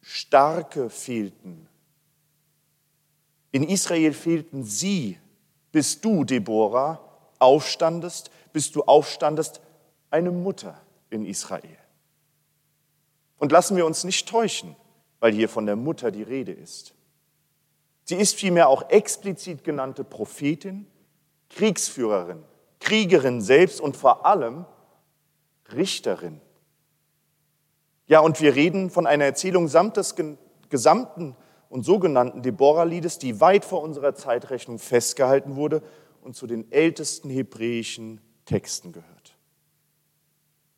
Starke 0.00 0.88
fehlten. 0.88 1.68
In 3.52 3.68
Israel 3.68 4.12
fehlten 4.12 4.64
sie, 4.64 5.18
bis 5.72 6.00
du, 6.00 6.24
Deborah, 6.24 7.00
aufstandest, 7.38 8.30
bis 8.52 8.72
du 8.72 8.82
aufstandest, 8.82 9.60
eine 10.10 10.30
Mutter 10.30 10.80
in 11.10 11.26
Israel. 11.26 11.79
Und 13.40 13.50
lassen 13.52 13.76
wir 13.76 13.86
uns 13.86 14.04
nicht 14.04 14.28
täuschen, 14.28 14.76
weil 15.18 15.32
hier 15.32 15.48
von 15.48 15.64
der 15.66 15.74
Mutter 15.74 16.10
die 16.10 16.22
Rede 16.22 16.52
ist. 16.52 16.94
Sie 18.04 18.16
ist 18.16 18.34
vielmehr 18.34 18.68
auch 18.68 18.90
explizit 18.90 19.64
genannte 19.64 20.04
Prophetin, 20.04 20.86
Kriegsführerin, 21.48 22.44
Kriegerin 22.80 23.40
selbst 23.40 23.80
und 23.80 23.96
vor 23.96 24.26
allem 24.26 24.66
Richterin. 25.72 26.40
Ja, 28.06 28.20
und 28.20 28.40
wir 28.40 28.54
reden 28.54 28.90
von 28.90 29.06
einer 29.06 29.24
Erzählung 29.24 29.68
samt 29.68 29.96
des 29.96 30.14
gesamten 30.68 31.34
und 31.70 31.84
sogenannten 31.84 32.42
Deborah-Liedes, 32.42 33.18
die 33.18 33.40
weit 33.40 33.64
vor 33.64 33.82
unserer 33.82 34.14
Zeitrechnung 34.14 34.78
festgehalten 34.78 35.56
wurde 35.56 35.82
und 36.20 36.36
zu 36.36 36.46
den 36.46 36.70
ältesten 36.70 37.30
hebräischen 37.30 38.20
Texten 38.44 38.92
gehört. 38.92 39.38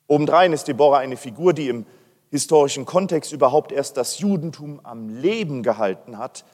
Obendrein 0.07 0.53
ist 0.53 0.67
Deborah 0.69 0.99
eine 0.99 1.17
Figur, 1.17 1.53
die 1.53 1.67
im 1.67 1.85
historischen 2.33 2.85
Kontext 2.85 3.31
überhaupt 3.31 3.71
erst 3.71 3.95
das 3.95 4.17
Judentum 4.17 4.79
am 4.81 5.07
Leben 5.07 5.61
gehalten 5.61 6.17
hat, 6.17 6.45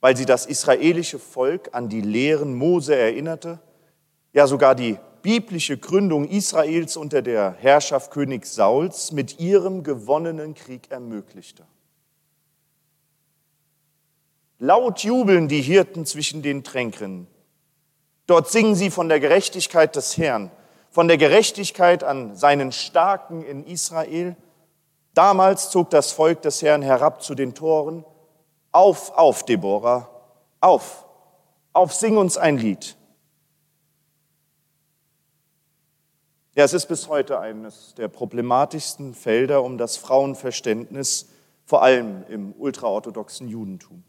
weil 0.00 0.16
sie 0.16 0.26
das 0.26 0.46
israelische 0.46 1.20
Volk 1.20 1.68
an 1.70 1.88
die 1.88 2.00
Lehren 2.00 2.56
Mose 2.56 2.96
erinnerte, 2.96 3.60
ja 4.32 4.48
sogar 4.48 4.74
die 4.74 4.98
biblische 5.22 5.78
Gründung 5.78 6.26
Israels 6.26 6.96
unter 6.96 7.22
der 7.22 7.54
Herrschaft 7.60 8.10
König 8.10 8.46
Sauls 8.46 9.12
mit 9.12 9.38
ihrem 9.38 9.84
gewonnenen 9.84 10.54
Krieg 10.54 10.90
ermöglichte. 10.90 11.64
Laut 14.58 15.04
jubeln 15.04 15.46
die 15.46 15.62
Hirten 15.62 16.04
zwischen 16.04 16.42
den 16.42 16.64
Tränken. 16.64 17.28
Dort 18.26 18.50
singen 18.50 18.74
sie 18.74 18.90
von 18.90 19.08
der 19.08 19.20
Gerechtigkeit 19.20 19.94
des 19.94 20.18
Herrn, 20.18 20.50
von 20.90 21.06
der 21.06 21.16
Gerechtigkeit 21.16 22.02
an 22.02 22.34
seinen 22.34 22.72
Starken 22.72 23.44
in 23.44 23.64
Israel. 23.64 24.34
Damals 25.14 25.70
zog 25.70 25.90
das 25.90 26.10
Volk 26.12 26.42
des 26.42 26.62
Herrn 26.62 26.82
herab 26.82 27.22
zu 27.22 27.34
den 27.34 27.54
Toren 27.54 28.04
auf, 28.70 29.10
auf, 29.16 29.44
Deborah, 29.44 30.08
auf, 30.60 31.04
auf, 31.74 31.92
sing 31.92 32.16
uns 32.16 32.38
ein 32.38 32.56
Lied. 32.56 32.96
Ja, 36.54 36.64
es 36.64 36.72
ist 36.72 36.86
bis 36.86 37.08
heute 37.08 37.40
eines 37.40 37.94
der 37.94 38.08
problematischsten 38.08 39.14
Felder 39.14 39.62
um 39.62 39.78
das 39.78 39.96
Frauenverständnis, 39.96 41.28
vor 41.64 41.82
allem 41.82 42.24
im 42.28 42.54
ultraorthodoxen 42.58 43.48
Judentum. 43.48 44.04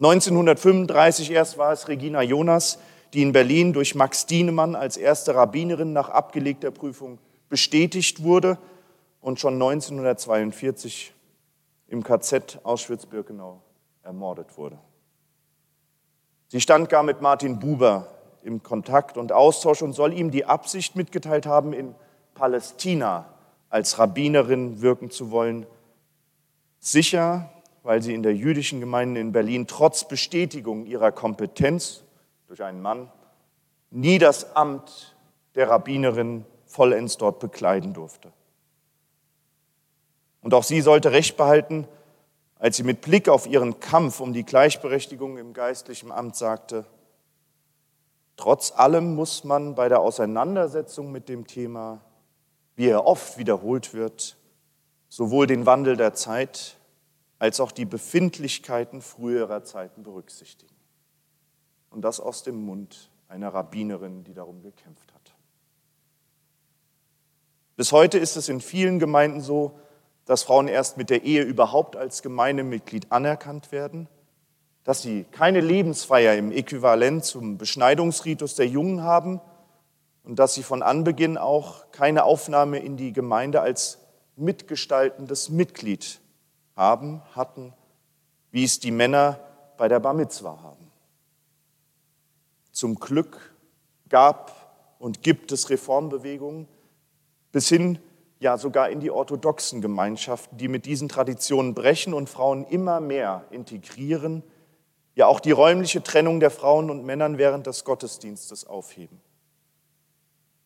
1935 0.00 1.30
erst 1.30 1.58
war 1.58 1.72
es 1.72 1.88
Regina 1.88 2.22
Jonas, 2.22 2.78
die 3.12 3.22
in 3.22 3.32
Berlin 3.32 3.72
durch 3.72 3.94
Max 3.94 4.26
Dienemann 4.26 4.74
als 4.74 4.96
erste 4.96 5.36
Rabbinerin 5.36 5.92
nach 5.92 6.08
abgelegter 6.08 6.72
Prüfung 6.72 7.18
bestätigt 7.48 8.24
wurde 8.24 8.58
und 9.24 9.40
schon 9.40 9.54
1942 9.54 11.14
im 11.88 12.04
KZ 12.04 12.60
Auschwitz-Birkenau 12.62 13.58
ermordet 14.02 14.58
wurde. 14.58 14.78
Sie 16.48 16.60
stand 16.60 16.90
gar 16.90 17.02
mit 17.02 17.22
Martin 17.22 17.58
Buber 17.58 18.08
im 18.42 18.62
Kontakt 18.62 19.16
und 19.16 19.32
Austausch 19.32 19.80
und 19.80 19.94
soll 19.94 20.12
ihm 20.12 20.30
die 20.30 20.44
Absicht 20.44 20.94
mitgeteilt 20.94 21.46
haben, 21.46 21.72
in 21.72 21.94
Palästina 22.34 23.24
als 23.70 23.98
Rabbinerin 23.98 24.82
wirken 24.82 25.10
zu 25.10 25.30
wollen. 25.30 25.66
Sicher, 26.78 27.48
weil 27.82 28.02
sie 28.02 28.12
in 28.12 28.22
der 28.22 28.34
jüdischen 28.34 28.78
Gemeinde 28.78 29.22
in 29.22 29.32
Berlin 29.32 29.66
trotz 29.66 30.06
Bestätigung 30.06 30.84
ihrer 30.84 31.12
Kompetenz 31.12 32.04
durch 32.46 32.62
einen 32.62 32.82
Mann 32.82 33.10
nie 33.90 34.18
das 34.18 34.54
Amt 34.54 35.16
der 35.54 35.70
Rabbinerin 35.70 36.44
vollends 36.66 37.16
dort 37.16 37.38
bekleiden 37.38 37.94
durfte. 37.94 38.30
Und 40.44 40.52
auch 40.52 40.62
sie 40.62 40.82
sollte 40.82 41.10
Recht 41.10 41.38
behalten, 41.38 41.88
als 42.58 42.76
sie 42.76 42.82
mit 42.82 43.00
Blick 43.00 43.30
auf 43.30 43.46
ihren 43.46 43.80
Kampf 43.80 44.20
um 44.20 44.34
die 44.34 44.44
Gleichberechtigung 44.44 45.38
im 45.38 45.54
geistlichen 45.54 46.12
Amt 46.12 46.36
sagte, 46.36 46.84
trotz 48.36 48.70
allem 48.70 49.14
muss 49.14 49.44
man 49.44 49.74
bei 49.74 49.88
der 49.88 50.00
Auseinandersetzung 50.00 51.10
mit 51.10 51.30
dem 51.30 51.46
Thema, 51.46 52.02
wie 52.76 52.88
er 52.88 53.06
oft 53.06 53.38
wiederholt 53.38 53.94
wird, 53.94 54.36
sowohl 55.08 55.46
den 55.46 55.64
Wandel 55.64 55.96
der 55.96 56.12
Zeit 56.12 56.76
als 57.38 57.58
auch 57.58 57.72
die 57.72 57.86
Befindlichkeiten 57.86 59.00
früherer 59.00 59.64
Zeiten 59.64 60.02
berücksichtigen. 60.02 60.76
Und 61.88 62.02
das 62.02 62.20
aus 62.20 62.42
dem 62.42 62.66
Mund 62.66 63.08
einer 63.28 63.54
Rabbinerin, 63.54 64.24
die 64.24 64.34
darum 64.34 64.60
gekämpft 64.60 65.14
hat. 65.14 65.34
Bis 67.76 67.92
heute 67.92 68.18
ist 68.18 68.36
es 68.36 68.50
in 68.50 68.60
vielen 68.60 68.98
Gemeinden 68.98 69.40
so, 69.40 69.78
dass 70.26 70.42
Frauen 70.42 70.68
erst 70.68 70.96
mit 70.96 71.10
der 71.10 71.24
Ehe 71.24 71.42
überhaupt 71.42 71.96
als 71.96 72.22
Gemeindemitglied 72.22 73.12
anerkannt 73.12 73.72
werden, 73.72 74.08
dass 74.84 75.02
sie 75.02 75.24
keine 75.30 75.60
Lebensfeier 75.60 76.36
im 76.36 76.52
Äquivalent 76.52 77.24
zum 77.24 77.58
Beschneidungsritus 77.58 78.54
der 78.54 78.66
Jungen 78.66 79.02
haben 79.02 79.40
und 80.22 80.38
dass 80.38 80.54
sie 80.54 80.62
von 80.62 80.82
Anbeginn 80.82 81.36
auch 81.38 81.90
keine 81.90 82.24
Aufnahme 82.24 82.78
in 82.78 82.96
die 82.96 83.12
Gemeinde 83.12 83.60
als 83.60 83.98
mitgestaltendes 84.36 85.48
Mitglied 85.50 86.20
haben, 86.76 87.22
hatten, 87.34 87.72
wie 88.50 88.64
es 88.64 88.80
die 88.80 88.90
Männer 88.90 89.38
bei 89.76 89.88
der 89.88 90.00
Bar 90.00 90.14
Mitzwa 90.14 90.60
haben. 90.62 90.90
Zum 92.72 92.96
Glück 92.96 93.54
gab 94.08 94.96
und 94.98 95.22
gibt 95.22 95.52
es 95.52 95.70
Reformbewegungen 95.70 96.66
bis 97.52 97.68
hin 97.68 97.98
ja 98.38 98.58
sogar 98.58 98.90
in 98.90 99.00
die 99.00 99.10
orthodoxen 99.10 99.80
Gemeinschaften, 99.80 100.58
die 100.58 100.68
mit 100.68 100.86
diesen 100.86 101.08
Traditionen 101.08 101.74
brechen 101.74 102.14
und 102.14 102.28
Frauen 102.28 102.64
immer 102.64 103.00
mehr 103.00 103.44
integrieren, 103.50 104.42
ja 105.14 105.26
auch 105.26 105.40
die 105.40 105.52
räumliche 105.52 106.02
Trennung 106.02 106.40
der 106.40 106.50
Frauen 106.50 106.90
und 106.90 107.04
Männern 107.04 107.38
während 107.38 107.66
des 107.66 107.84
Gottesdienstes 107.84 108.66
aufheben. 108.66 109.20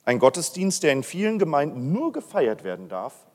Ein 0.05 0.19
Gottesdienst, 0.19 0.83
der 0.83 0.93
in 0.93 1.03
vielen 1.03 1.39
Gemeinden 1.39 1.93
nur 1.93 2.13
gefeiert 2.13 2.65
werden 2.65 2.89
darf, 2.89 3.27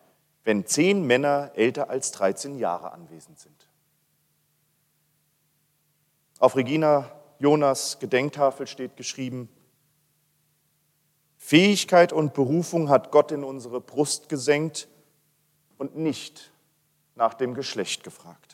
wenn 0.44 0.66
zehn 0.66 1.06
Männer 1.06 1.52
älter 1.54 1.90
als 1.90 2.12
13 2.12 2.58
Jahre 2.58 2.92
anwesend 2.92 3.40
sind. 3.40 3.70
Auf 6.40 6.56
Regina 6.56 7.12
Jonas 7.40 8.00
Gedenktafel 8.00 8.68
steht 8.68 8.98
geschrieben, 8.98 9.50
Fähigkeit 11.46 12.14
und 12.14 12.34
Berufung 12.34 12.88
hat 12.88 13.12
Gott 13.12 13.34
in 13.34 13.44
unsere 13.44 13.82
Brust 13.82 14.30
gesenkt 14.30 14.88
und 15.78 15.98
nicht 15.98 16.54
nach 17.16 17.34
dem 17.34 17.54
Geschlecht 17.54 18.06
gefragt. 18.06 18.53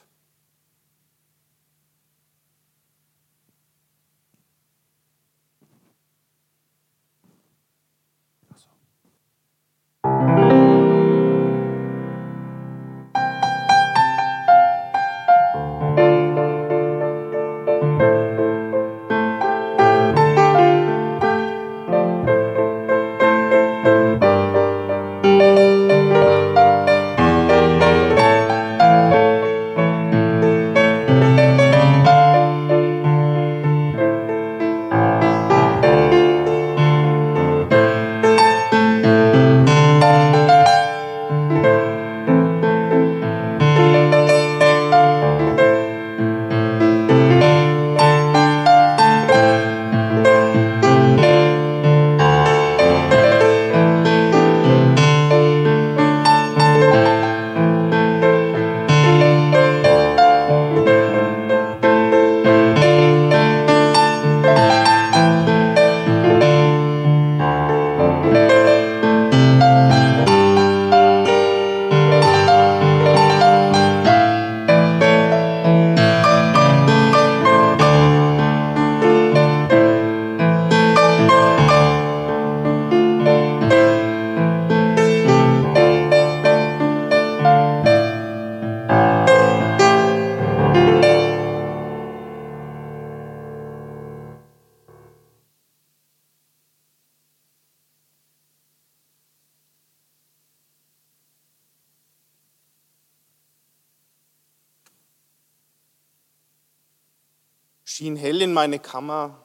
Schien 108.00 108.16
hell 108.16 108.42
in 108.42 108.54
meine 108.54 108.80
Kammer 108.80 109.44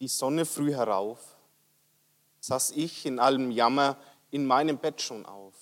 die 0.00 0.08
Sonne 0.08 0.44
früh 0.44 0.70
herauf, 0.74 1.38
saß 2.40 2.72
ich 2.72 3.06
in 3.06 3.18
allem 3.18 3.50
Jammer 3.50 3.96
in 4.30 4.44
meinem 4.44 4.76
Bett 4.76 5.00
schon 5.00 5.24
auf. 5.24 5.54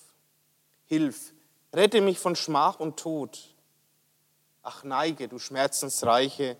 Hilf, 0.83 1.33
rette 1.71 2.01
mich 2.01 2.19
von 2.19 2.35
Schmach 2.35 2.81
und 2.81 2.99
Tod. 2.99 3.55
Ach 4.63 4.83
neige, 4.83 5.29
du 5.29 5.39
Schmerzensreiche, 5.39 6.57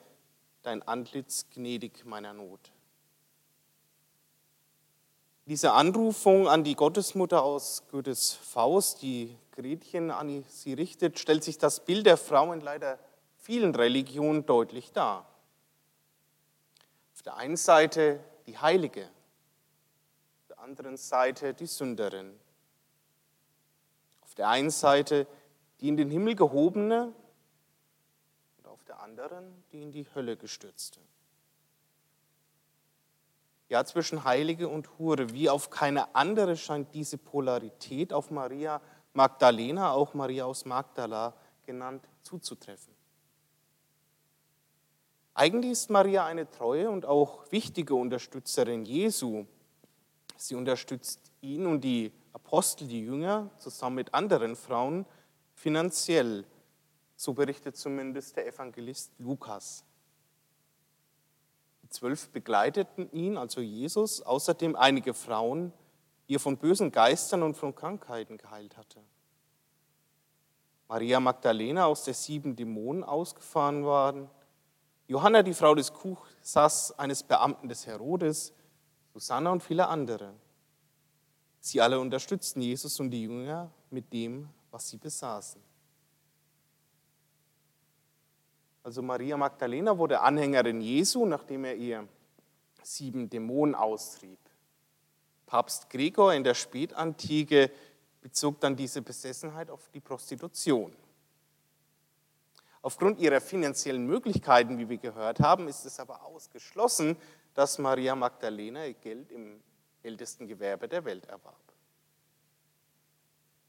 dein 0.64 0.82
Antlitz 0.82 1.48
gnädig 1.54 2.06
meiner 2.06 2.32
Not. 2.32 2.72
Diese 5.46 5.74
Anrufung 5.74 6.48
an 6.48 6.64
die 6.64 6.76
Gottesmutter 6.76 7.44
aus 7.44 7.84
Goethes 7.92 8.32
Faust, 8.32 9.02
die 9.02 9.38
Gretchen 9.52 10.10
an 10.10 10.46
sie 10.48 10.72
richtet, 10.72 11.20
stellt 11.20 11.44
sich 11.44 11.58
das 11.58 11.84
Bild 11.84 12.06
der 12.06 12.16
Frau 12.16 12.54
in 12.54 12.62
leider 12.62 12.98
vielen 13.36 13.76
Religionen 13.76 14.46
deutlich 14.46 14.94
dar 14.94 15.35
der 17.26 17.38
einen 17.38 17.58
Seite 17.58 18.24
die 18.46 18.58
Heilige, 18.58 19.10
auf 20.42 20.48
der 20.48 20.60
anderen 20.60 20.98
Seite 20.98 21.54
die 21.54 21.66
Sünderin. 21.66 22.40
Auf 24.22 24.36
der 24.36 24.50
einen 24.50 24.70
Seite 24.70 25.28
die 25.82 25.90
in 25.90 25.98
den 25.98 26.10
Himmel 26.10 26.36
gehobene 26.36 27.14
und 28.58 28.68
auf 28.68 28.84
der 28.86 29.00
anderen 29.00 29.64
die 29.72 29.82
in 29.82 29.92
die 29.92 30.06
Hölle 30.14 30.38
gestürzte. 30.38 31.00
Ja, 33.68 33.84
zwischen 33.84 34.24
Heilige 34.24 34.68
und 34.68 35.00
Hure, 35.00 35.34
wie 35.34 35.50
auf 35.50 35.72
keine 35.72 36.14
andere 36.16 36.56
scheint 36.56 36.94
diese 36.94 37.18
Polarität 37.18 38.14
auf 38.14 38.30
Maria 38.30 38.80
Magdalena, 39.14 39.92
auch 39.92 40.14
Maria 40.14 40.46
aus 40.46 40.66
Magdala 40.66 41.34
genannt, 41.66 42.08
zuzutreffen. 42.22 42.94
Eigentlich 45.38 45.74
ist 45.74 45.90
Maria 45.90 46.26
eine 46.26 46.50
treue 46.50 46.90
und 46.90 47.06
auch 47.06 47.52
wichtige 47.52 47.94
Unterstützerin 47.94 48.86
Jesu. 48.86 49.46
Sie 50.38 50.56
unterstützt 50.56 51.20
ihn 51.42 51.66
und 51.66 51.82
die 51.82 52.14
Apostel, 52.32 52.88
die 52.88 53.02
Jünger, 53.02 53.50
zusammen 53.58 53.98
mit 53.98 54.14
anderen 54.14 54.56
Frauen 54.56 55.06
finanziell. 55.54 56.46
So 57.18 57.34
berichtet 57.34 57.76
zumindest 57.76 58.38
der 58.38 58.48
Evangelist 58.48 59.12
Lukas. 59.20 59.84
Die 61.84 61.90
zwölf 61.90 62.30
begleiteten 62.30 63.12
ihn, 63.12 63.36
also 63.36 63.60
Jesus, 63.60 64.22
außerdem 64.22 64.78
einige 64.78 65.14
Frauen, 65.14 65.74
die 66.30 66.36
er 66.36 66.40
von 66.40 66.56
bösen 66.56 66.94
Geistern 66.94 67.44
und 67.44 67.58
von 67.58 67.76
Krankheiten 67.76 68.38
geheilt 68.38 68.78
hatte. 68.78 69.02
Maria 70.88 71.20
Magdalena, 71.20 71.88
aus 71.88 72.06
der 72.06 72.14
sieben 72.14 72.56
Dämonen 72.56 73.04
ausgefahren 73.04 73.86
waren, 73.86 74.30
Johanna, 75.08 75.44
die 75.44 75.54
Frau 75.54 75.76
des 75.76 75.94
Kuchsass, 75.94 76.98
eines 76.98 77.22
Beamten 77.22 77.70
des 77.70 77.86
Herodes, 77.86 78.54
Susanna 79.14 79.52
und 79.52 79.62
viele 79.62 79.88
andere. 79.88 80.34
Sie 81.60 81.80
alle 81.80 82.00
unterstützten 82.00 82.62
Jesus 82.62 83.00
und 83.00 83.12
die 83.12 83.24
Jünger 83.24 83.72
mit 83.90 84.12
dem, 84.12 84.50
was 84.72 84.90
sie 84.90 84.98
besaßen. 84.98 85.62
Also 88.84 89.02
Maria 89.02 89.36
Magdalena 89.36 89.98
wurde 89.98 90.22
Anhängerin 90.22 90.82
Jesu, 90.82 91.26
nachdem 91.26 91.66
er 91.66 91.76
ihr 91.76 92.08
sieben 92.84 93.30
Dämonen 93.30 93.74
austrieb. 93.74 94.40
Papst 95.46 95.90
Gregor 95.90 96.34
in 96.34 96.44
der 96.44 96.54
Spätantike 96.54 97.72
bezog 98.22 98.60
dann 98.60 98.76
diese 98.76 99.02
Besessenheit 99.02 99.70
auf 99.70 99.90
die 99.90 100.00
Prostitution. 100.00 100.96
Aufgrund 102.86 103.20
ihrer 103.20 103.42
finanziellen 103.42 104.06
Möglichkeiten, 104.06 104.78
wie 104.78 104.88
wir 104.88 105.00
gehört 105.00 105.40
haben, 105.40 105.68
ist 105.68 105.88
es 105.88 106.00
aber 106.00 106.24
ausgeschlossen, 106.24 107.18
dass 107.56 107.80
Maria 107.80 108.14
Magdalena 108.14 108.86
ihr 108.86 108.94
Geld 108.94 109.32
im 109.32 109.60
ältesten 110.04 110.46
Gewerbe 110.46 110.88
der 110.88 111.04
Welt 111.04 111.26
erwarb. 111.26 111.74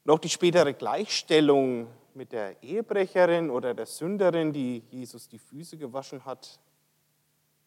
Noch 0.05 0.18
die 0.18 0.29
spätere 0.29 0.74
Gleichstellung 0.74 1.87
mit 2.12 2.33
der 2.33 2.62
Ehebrecherin 2.62 3.48
oder 3.48 3.72
der 3.72 3.87
Sünderin, 3.87 4.52
die 4.52 4.83
Jesus 4.90 5.26
die 5.26 5.38
Füße 5.38 5.79
gewaschen 5.79 6.22
hat, 6.26 6.61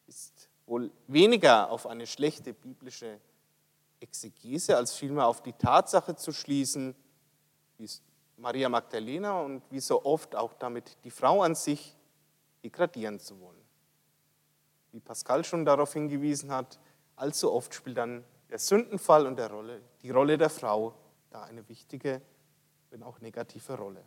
ist 0.06 0.48
wohl 0.66 0.92
weniger 1.08 1.68
auf 1.68 1.88
eine 1.88 2.06
schlechte 2.06 2.54
biblische 2.54 3.18
Exegese 3.98 4.76
als 4.76 4.94
vielmehr 4.94 5.26
auf 5.26 5.42
die 5.42 5.54
Tatsache 5.54 6.14
zu 6.14 6.30
schließen, 6.30 6.94
wie 7.76 7.86
es 7.86 8.02
Maria 8.40 8.70
Magdalena 8.70 9.42
und 9.42 9.62
wie 9.70 9.80
so 9.80 10.04
oft 10.04 10.34
auch 10.34 10.54
damit 10.54 10.96
die 11.04 11.10
Frau 11.10 11.42
an 11.42 11.54
sich 11.54 11.94
degradieren 12.64 13.20
zu 13.20 13.38
wollen. 13.38 13.60
Wie 14.92 15.00
Pascal 15.00 15.44
schon 15.44 15.64
darauf 15.64 15.92
hingewiesen 15.92 16.50
hat, 16.50 16.78
allzu 17.16 17.52
oft 17.52 17.74
spielt 17.74 17.98
dann 17.98 18.24
der 18.48 18.58
Sündenfall 18.58 19.26
und 19.26 19.36
der 19.36 19.50
Rolle, 19.50 19.82
die 20.02 20.10
Rolle 20.10 20.38
der 20.38 20.50
Frau 20.50 20.94
da 21.30 21.42
eine 21.44 21.68
wichtige, 21.68 22.22
wenn 22.90 23.02
auch 23.02 23.20
negative 23.20 23.74
Rolle. 23.74 24.02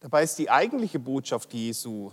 Dabei 0.00 0.22
ist 0.22 0.38
die 0.38 0.48
eigentliche 0.48 1.00
Botschaft 1.00 1.52
Jesu 1.52 2.12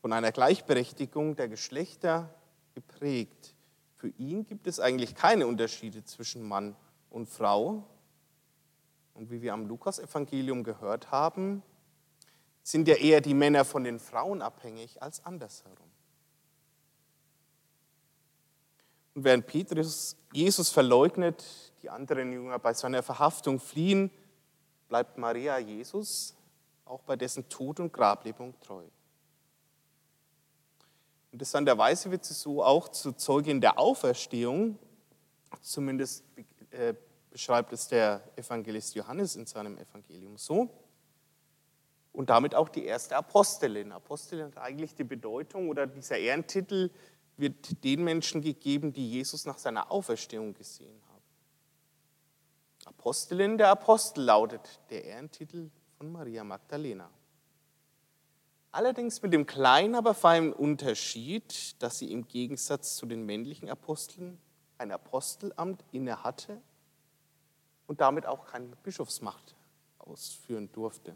von 0.00 0.12
einer 0.12 0.32
Gleichberechtigung 0.32 1.36
der 1.36 1.48
Geschlechter 1.48 2.34
geprägt. 2.74 3.54
Für 3.96 4.08
ihn 4.08 4.44
gibt 4.44 4.66
es 4.66 4.80
eigentlich 4.80 5.14
keine 5.14 5.46
Unterschiede 5.46 6.04
zwischen 6.04 6.42
Mann 6.42 6.74
und 7.10 7.28
Frau, 7.28 7.84
und 9.14 9.30
wie 9.30 9.42
wir 9.42 9.52
am 9.52 9.66
Lukas-Evangelium 9.66 10.64
gehört 10.64 11.10
haben, 11.10 11.62
sind 12.62 12.88
ja 12.88 12.94
eher 12.94 13.20
die 13.20 13.34
Männer 13.34 13.64
von 13.64 13.84
den 13.84 13.98
Frauen 13.98 14.42
abhängig 14.42 15.02
als 15.02 15.24
andersherum. 15.24 15.90
Und 19.14 19.24
während 19.24 19.46
Petrus 19.46 20.16
Jesus 20.32 20.70
verleugnet, 20.70 21.72
die 21.82 21.90
anderen 21.90 22.32
Jünger 22.32 22.58
bei 22.58 22.72
seiner 22.72 23.02
Verhaftung 23.02 23.60
fliehen, 23.60 24.10
bleibt 24.88 25.18
Maria 25.18 25.58
Jesus 25.58 26.36
auch 26.84 27.02
bei 27.02 27.16
dessen 27.16 27.48
Tod 27.48 27.80
und 27.80 27.92
Grablebung 27.92 28.54
treu. 28.60 28.84
Interessanterweise 31.30 32.10
wird 32.10 32.24
sie 32.24 32.34
so 32.34 32.62
auch 32.62 32.88
zur 32.88 33.16
Zeugin 33.16 33.60
der 33.60 33.78
Auferstehung, 33.78 34.78
zumindest 35.62 36.24
äh, 36.70 36.94
beschreibt 37.32 37.72
es 37.72 37.88
der 37.88 38.22
Evangelist 38.36 38.94
Johannes 38.94 39.36
in 39.36 39.46
seinem 39.46 39.78
Evangelium 39.78 40.36
so. 40.36 40.68
Und 42.12 42.28
damit 42.28 42.54
auch 42.54 42.68
die 42.68 42.84
erste 42.84 43.16
Apostelin. 43.16 43.90
Apostelin 43.90 44.46
hat 44.46 44.58
eigentlich 44.58 44.94
die 44.94 45.04
Bedeutung 45.04 45.70
oder 45.70 45.86
dieser 45.86 46.18
Ehrentitel 46.18 46.90
wird 47.38 47.82
den 47.82 48.04
Menschen 48.04 48.42
gegeben, 48.42 48.92
die 48.92 49.10
Jesus 49.10 49.46
nach 49.46 49.56
seiner 49.56 49.90
Auferstehung 49.90 50.52
gesehen 50.52 51.00
haben. 51.08 51.22
Apostelin 52.84 53.56
der 53.56 53.70
Apostel 53.70 54.24
lautet 54.24 54.80
der 54.90 55.04
Ehrentitel 55.04 55.70
von 55.96 56.12
Maria 56.12 56.44
Magdalena. 56.44 57.08
Allerdings 58.72 59.22
mit 59.22 59.32
dem 59.32 59.46
kleinen, 59.46 59.94
aber 59.94 60.12
feinen 60.12 60.52
Unterschied, 60.52 61.82
dass 61.82 61.98
sie 61.98 62.12
im 62.12 62.28
Gegensatz 62.28 62.96
zu 62.96 63.06
den 63.06 63.24
männlichen 63.24 63.70
Aposteln 63.70 64.38
ein 64.76 64.92
Apostelamt 64.92 65.82
innehatte 65.92 66.60
und 67.86 68.00
damit 68.00 68.26
auch 68.26 68.46
keine 68.46 68.74
Bischofsmacht 68.82 69.54
ausführen 69.98 70.70
durfte. 70.72 71.14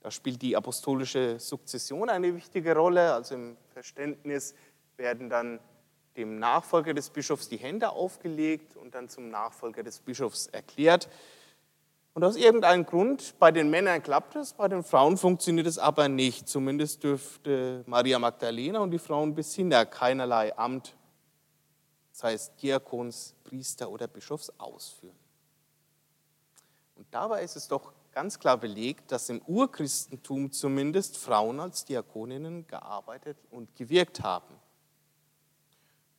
Da 0.00 0.10
spielt 0.10 0.42
die 0.42 0.54
apostolische 0.54 1.40
Sukzession 1.40 2.10
eine 2.10 2.34
wichtige 2.34 2.74
Rolle. 2.76 3.14
Also 3.14 3.36
im 3.36 3.56
Verständnis 3.72 4.54
werden 4.96 5.30
dann 5.30 5.60
dem 6.16 6.38
Nachfolger 6.38 6.94
des 6.94 7.10
Bischofs 7.10 7.48
die 7.48 7.56
Hände 7.56 7.90
aufgelegt 7.90 8.76
und 8.76 8.94
dann 8.94 9.08
zum 9.08 9.30
Nachfolger 9.30 9.82
des 9.82 10.00
Bischofs 10.00 10.46
erklärt. 10.48 11.08
Und 12.12 12.22
aus 12.22 12.36
irgendeinem 12.36 12.86
Grund, 12.86 13.34
bei 13.40 13.50
den 13.50 13.70
Männern 13.70 14.02
klappt 14.02 14.36
es, 14.36 14.52
bei 14.52 14.68
den 14.68 14.84
Frauen 14.84 15.16
funktioniert 15.16 15.66
es 15.66 15.78
aber 15.78 16.08
nicht. 16.08 16.48
Zumindest 16.48 17.02
dürfte 17.02 17.82
Maria 17.86 18.18
Magdalena 18.20 18.80
und 18.80 18.92
die 18.92 19.00
Frauen 19.00 19.34
bis 19.34 19.54
hinter 19.54 19.84
keinerlei 19.84 20.56
Amt, 20.56 20.94
das 22.12 22.22
heißt 22.22 22.62
Diakons, 22.62 23.34
Priester 23.42 23.90
oder 23.90 24.06
Bischofs, 24.06 24.52
ausführen. 24.58 25.16
Und 26.96 27.06
dabei 27.10 27.42
ist 27.42 27.56
es 27.56 27.68
doch 27.68 27.92
ganz 28.12 28.38
klar 28.38 28.56
belegt, 28.56 29.10
dass 29.10 29.28
im 29.28 29.42
Urchristentum 29.42 30.52
zumindest 30.52 31.16
Frauen 31.16 31.60
als 31.60 31.84
Diakoninnen 31.84 32.66
gearbeitet 32.66 33.36
und 33.50 33.74
gewirkt 33.74 34.22
haben. 34.22 34.54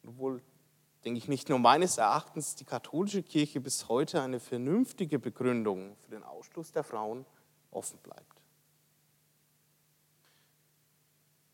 Obwohl 0.05 0.41
denke 1.05 1.19
ich, 1.19 1.27
nicht 1.27 1.49
nur 1.49 1.59
meines 1.59 1.97
Erachtens 1.97 2.55
die 2.55 2.65
katholische 2.65 3.21
Kirche 3.21 3.61
bis 3.61 3.87
heute 3.87 4.21
eine 4.21 4.39
vernünftige 4.39 5.19
Begründung 5.19 5.95
für 6.01 6.09
den 6.09 6.23
Ausschluss 6.23 6.71
der 6.71 6.83
Frauen 6.83 7.25
offen 7.69 7.99
bleibt. 7.99 8.41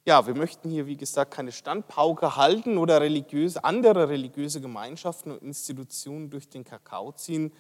Ja, 0.04 0.26
wir 0.26 0.34
möchten 0.34 0.72
hier, 0.72 0.88
wie 0.88 0.98
gesagt, 0.98 1.32
keine 1.32 1.52
Standpauke 1.52 2.36
halten 2.36 2.80
oder 2.80 3.02
religiöse, 3.02 3.64
andere 3.64 4.10
religiöse 4.10 4.60
Gemeinschaften 4.60 5.32
und 5.32 5.44
Institutionen 5.44 6.32
durch 6.32 6.50
den 6.50 6.64
Kakao 6.64 7.12
ziehen. 7.12 7.54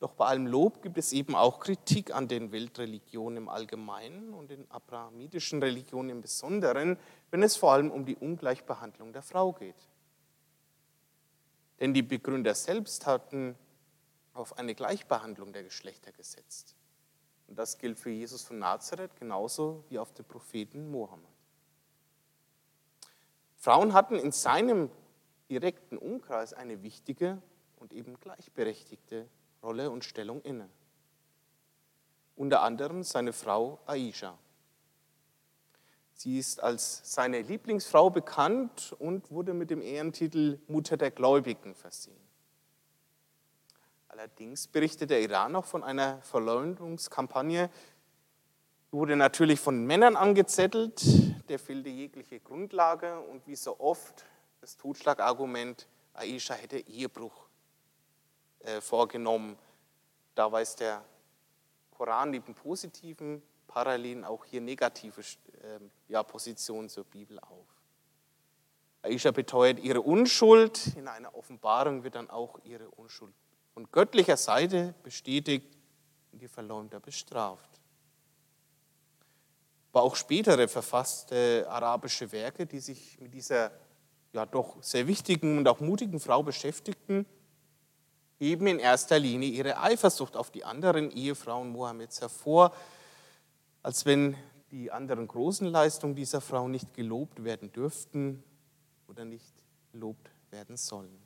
Doch 0.00 0.12
bei 0.12 0.26
allem 0.26 0.46
Lob 0.46 0.80
gibt 0.82 0.96
es 0.96 1.12
eben 1.12 1.34
auch 1.34 1.58
Kritik 1.58 2.14
an 2.14 2.28
den 2.28 2.52
Weltreligionen 2.52 3.38
im 3.38 3.48
Allgemeinen 3.48 4.32
und 4.32 4.50
den 4.50 4.70
abrahamitischen 4.70 5.60
Religionen 5.60 6.10
im 6.10 6.20
Besonderen, 6.20 6.98
wenn 7.30 7.42
es 7.42 7.56
vor 7.56 7.72
allem 7.72 7.90
um 7.90 8.06
die 8.06 8.16
Ungleichbehandlung 8.16 9.12
der 9.12 9.22
Frau 9.22 9.52
geht. 9.52 9.88
Denn 11.80 11.94
die 11.94 12.02
Begründer 12.02 12.54
selbst 12.54 13.06
hatten 13.06 13.56
auf 14.34 14.56
eine 14.56 14.76
Gleichbehandlung 14.76 15.52
der 15.52 15.64
Geschlechter 15.64 16.12
gesetzt. 16.12 16.76
Und 17.48 17.58
das 17.58 17.78
gilt 17.78 17.98
für 17.98 18.10
Jesus 18.10 18.44
von 18.44 18.58
Nazareth 18.58 19.16
genauso 19.16 19.84
wie 19.88 19.98
auf 19.98 20.12
den 20.12 20.24
Propheten 20.24 20.90
Mohammed. 20.90 21.26
Frauen 23.56 23.94
hatten 23.94 24.16
in 24.16 24.30
seinem 24.30 24.90
direkten 25.50 25.98
Umkreis 25.98 26.52
eine 26.52 26.82
wichtige 26.82 27.42
und 27.76 27.92
eben 27.92 28.20
gleichberechtigte 28.20 29.28
Rolle 29.62 29.90
und 29.90 30.04
Stellung 30.04 30.40
inne. 30.42 30.68
Unter 32.36 32.62
anderem 32.62 33.02
seine 33.02 33.32
Frau 33.32 33.80
Aisha. 33.86 34.38
Sie 36.14 36.38
ist 36.38 36.62
als 36.62 37.00
seine 37.04 37.42
Lieblingsfrau 37.42 38.10
bekannt 38.10 38.94
und 38.98 39.30
wurde 39.30 39.54
mit 39.54 39.70
dem 39.70 39.82
Ehrentitel 39.82 40.58
Mutter 40.66 40.96
der 40.96 41.10
Gläubigen 41.10 41.74
versehen. 41.74 42.20
Allerdings 44.08 44.66
berichtet 44.66 45.10
der 45.10 45.20
Iran 45.20 45.52
noch 45.52 45.64
von 45.64 45.84
einer 45.84 46.20
Verleumdungskampagne, 46.22 47.70
die 48.90 48.96
wurde 48.96 49.16
natürlich 49.16 49.60
von 49.60 49.84
Männern 49.84 50.16
angezettelt, 50.16 51.02
der 51.48 51.58
fehlte 51.58 51.90
jegliche 51.90 52.40
Grundlage 52.40 53.20
und 53.20 53.46
wie 53.46 53.54
so 53.54 53.78
oft 53.78 54.24
das 54.60 54.76
Totschlagargument, 54.76 55.86
Aisha 56.14 56.54
hätte 56.54 56.78
Ehebruch 56.78 57.47
äh, 58.60 58.80
vorgenommen. 58.80 59.56
Da 60.34 60.50
weist 60.50 60.80
der 60.80 61.04
Koran 61.90 62.30
neben 62.30 62.54
positiven 62.54 63.42
Parallelen 63.66 64.24
auch 64.24 64.44
hier 64.44 64.60
negative 64.60 65.20
ähm, 65.62 65.90
ja, 66.08 66.22
Position 66.22 66.88
zur 66.88 67.04
Bibel 67.04 67.38
auf. 67.40 67.66
Aisha 69.02 69.30
beteuert 69.30 69.78
ihre 69.78 70.00
Unschuld. 70.00 70.94
In 70.96 71.08
einer 71.08 71.34
Offenbarung 71.34 72.02
wird 72.02 72.14
dann 72.14 72.30
auch 72.30 72.58
ihre 72.64 72.88
Unschuld 72.90 73.32
von 73.74 73.88
göttlicher 73.92 74.36
Seite 74.36 74.94
bestätigt 75.02 75.76
und 76.32 76.42
die 76.42 76.48
Verleumder 76.48 76.98
bestraft. 76.98 77.70
Aber 79.92 80.02
auch 80.02 80.16
spätere 80.16 80.68
verfasste 80.68 81.66
arabische 81.68 82.30
Werke, 82.32 82.66
die 82.66 82.80
sich 82.80 83.18
mit 83.20 83.32
dieser 83.34 83.70
ja 84.32 84.44
doch 84.46 84.82
sehr 84.82 85.06
wichtigen 85.06 85.58
und 85.58 85.68
auch 85.68 85.80
mutigen 85.80 86.20
Frau 86.20 86.42
beschäftigten, 86.42 87.26
heben 88.38 88.66
in 88.66 88.78
erster 88.78 89.18
Linie 89.18 89.48
ihre 89.48 89.80
Eifersucht 89.80 90.36
auf 90.36 90.50
die 90.50 90.64
anderen 90.64 91.10
Ehefrauen 91.10 91.70
Mohammeds 91.70 92.20
hervor, 92.20 92.72
als 93.82 94.06
wenn 94.06 94.36
die 94.70 94.90
anderen 94.90 95.26
großen 95.26 95.66
Leistungen 95.66 96.14
dieser 96.14 96.40
Frau 96.40 96.68
nicht 96.68 96.94
gelobt 96.94 97.42
werden 97.42 97.72
dürften 97.72 98.42
oder 99.08 99.24
nicht 99.24 99.54
gelobt 99.92 100.30
werden 100.50 100.76
sollen. 100.76 101.18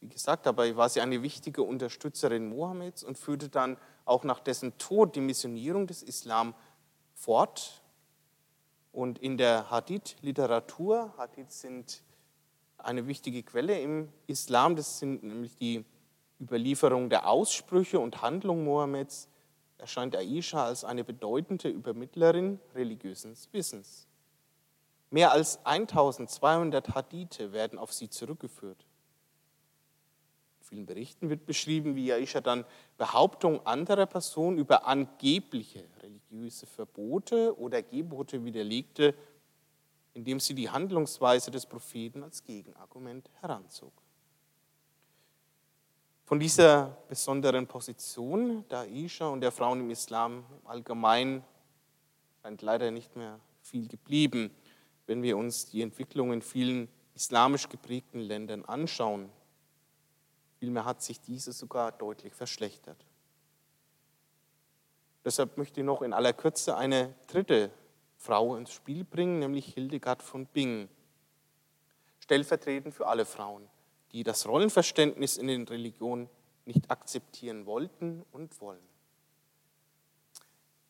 Wie 0.00 0.08
gesagt, 0.08 0.46
dabei 0.46 0.76
war 0.76 0.88
sie 0.88 1.02
eine 1.02 1.22
wichtige 1.22 1.62
Unterstützerin 1.62 2.48
Mohammeds 2.48 3.02
und 3.04 3.18
führte 3.18 3.50
dann 3.50 3.76
auch 4.06 4.24
nach 4.24 4.40
dessen 4.40 4.78
Tod 4.78 5.14
die 5.14 5.20
Missionierung 5.20 5.86
des 5.86 6.02
Islam 6.02 6.54
fort. 7.14 7.82
Und 8.92 9.18
in 9.18 9.36
der 9.36 9.70
Hadith-Literatur, 9.70 11.12
Hadith 11.18 11.52
sind 11.52 12.02
eine 12.84 13.06
wichtige 13.06 13.42
Quelle 13.42 13.80
im 13.80 14.08
Islam, 14.26 14.76
das 14.76 14.98
sind 14.98 15.22
nämlich 15.22 15.56
die 15.56 15.84
Überlieferung 16.40 17.10
der 17.10 17.28
Aussprüche 17.28 18.00
und 18.00 18.22
Handlungen 18.22 18.64
Mohammeds, 18.64 19.28
erscheint 19.78 20.16
Aisha 20.16 20.64
als 20.64 20.84
eine 20.84 21.04
bedeutende 21.04 21.68
Übermittlerin 21.68 22.60
religiösen 22.74 23.36
Wissens. 23.52 24.06
Mehr 25.10 25.32
als 25.32 25.64
1200 25.64 26.94
Hadithe 26.94 27.52
werden 27.52 27.78
auf 27.78 27.92
sie 27.92 28.08
zurückgeführt. 28.08 28.86
In 30.60 30.66
vielen 30.66 30.86
Berichten 30.86 31.30
wird 31.30 31.46
beschrieben, 31.46 31.96
wie 31.96 32.12
Aisha 32.12 32.40
dann 32.40 32.64
Behauptungen 32.96 33.66
anderer 33.66 34.06
Personen 34.06 34.58
über 34.58 34.86
angebliche 34.86 35.84
religiöse 36.02 36.66
Verbote 36.66 37.58
oder 37.58 37.82
Gebote 37.82 38.44
widerlegte, 38.44 39.14
indem 40.20 40.38
sie 40.38 40.52
die 40.52 40.68
Handlungsweise 40.68 41.50
des 41.50 41.64
Propheten 41.64 42.22
als 42.22 42.44
Gegenargument 42.44 43.30
heranzog. 43.40 43.94
Von 46.26 46.38
dieser 46.38 46.98
besonderen 47.08 47.66
Position 47.66 48.68
der 48.68 48.80
Aisha 48.80 49.28
und 49.28 49.40
der 49.40 49.50
Frauen 49.50 49.80
im 49.80 49.90
Islam 49.90 50.44
im 50.60 50.66
Allgemeinen 50.66 51.42
scheint 52.42 52.60
leider 52.60 52.90
nicht 52.90 53.16
mehr 53.16 53.40
viel 53.62 53.88
geblieben, 53.88 54.50
wenn 55.06 55.22
wir 55.22 55.38
uns 55.38 55.70
die 55.70 55.80
Entwicklung 55.80 56.34
in 56.34 56.42
vielen 56.42 56.88
islamisch 57.14 57.70
geprägten 57.70 58.20
Ländern 58.20 58.66
anschauen. 58.66 59.30
Vielmehr 60.58 60.84
hat 60.84 61.02
sich 61.02 61.18
diese 61.22 61.54
sogar 61.54 61.92
deutlich 61.92 62.34
verschlechtert. 62.34 63.06
Deshalb 65.24 65.56
möchte 65.56 65.80
ich 65.80 65.86
noch 65.86 66.02
in 66.02 66.12
aller 66.12 66.34
Kürze 66.34 66.76
eine 66.76 67.14
dritte 67.26 67.70
Frau 68.20 68.54
ins 68.54 68.72
Spiel 68.72 69.04
bringen, 69.04 69.40
nämlich 69.40 69.74
Hildegard 69.74 70.22
von 70.22 70.46
Bingen, 70.46 70.88
stellvertretend 72.20 72.94
für 72.94 73.08
alle 73.08 73.24
Frauen 73.24 73.68
die 74.12 74.24
das 74.24 74.46
Rollenverständnis 74.46 75.36
in 75.36 75.46
den 75.46 75.66
Religionen 75.66 76.28
nicht 76.64 76.90
akzeptieren 76.90 77.66
wollten 77.66 78.24
und 78.32 78.60
wollen. 78.60 78.82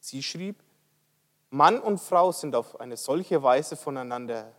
Sie 0.01 0.23
schrieb, 0.23 0.57
Mann 1.51 1.81
und 1.81 1.99
Frau 1.99 2.33
sind 2.33 2.55
auf 2.55 2.81
eine 2.81 2.97
solche 2.97 3.43
Weise 3.43 3.77
voneinander, 3.77 4.53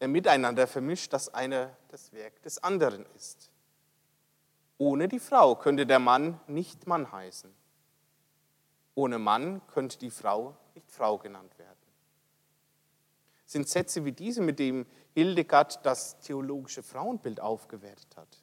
äh, 0.00 0.06
miteinander 0.06 0.66
vermischt, 0.66 1.12
dass 1.12 1.32
einer 1.32 1.76
das 1.88 2.12
Werk 2.12 2.40
des 2.42 2.62
anderen 2.62 3.04
ist. 3.16 3.50
Ohne 4.78 5.08
die 5.08 5.18
Frau 5.18 5.56
könnte 5.56 5.86
der 5.86 5.98
Mann 5.98 6.40
nicht 6.46 6.86
Mann 6.86 7.10
heißen. 7.10 7.52
Ohne 8.94 9.18
Mann 9.18 9.60
könnte 9.68 9.98
die 9.98 10.10
Frau 10.10 10.56
nicht 10.74 10.90
Frau 10.90 11.18
genannt 11.18 11.58
werden. 11.58 11.75
Sind 13.46 13.68
Sätze 13.68 14.04
wie 14.04 14.12
diese, 14.12 14.42
mit 14.42 14.58
dem 14.58 14.86
Hildegard 15.14 15.84
das 15.86 16.20
theologische 16.20 16.82
Frauenbild 16.82 17.40
aufgewertet 17.40 18.16
hat. 18.16 18.42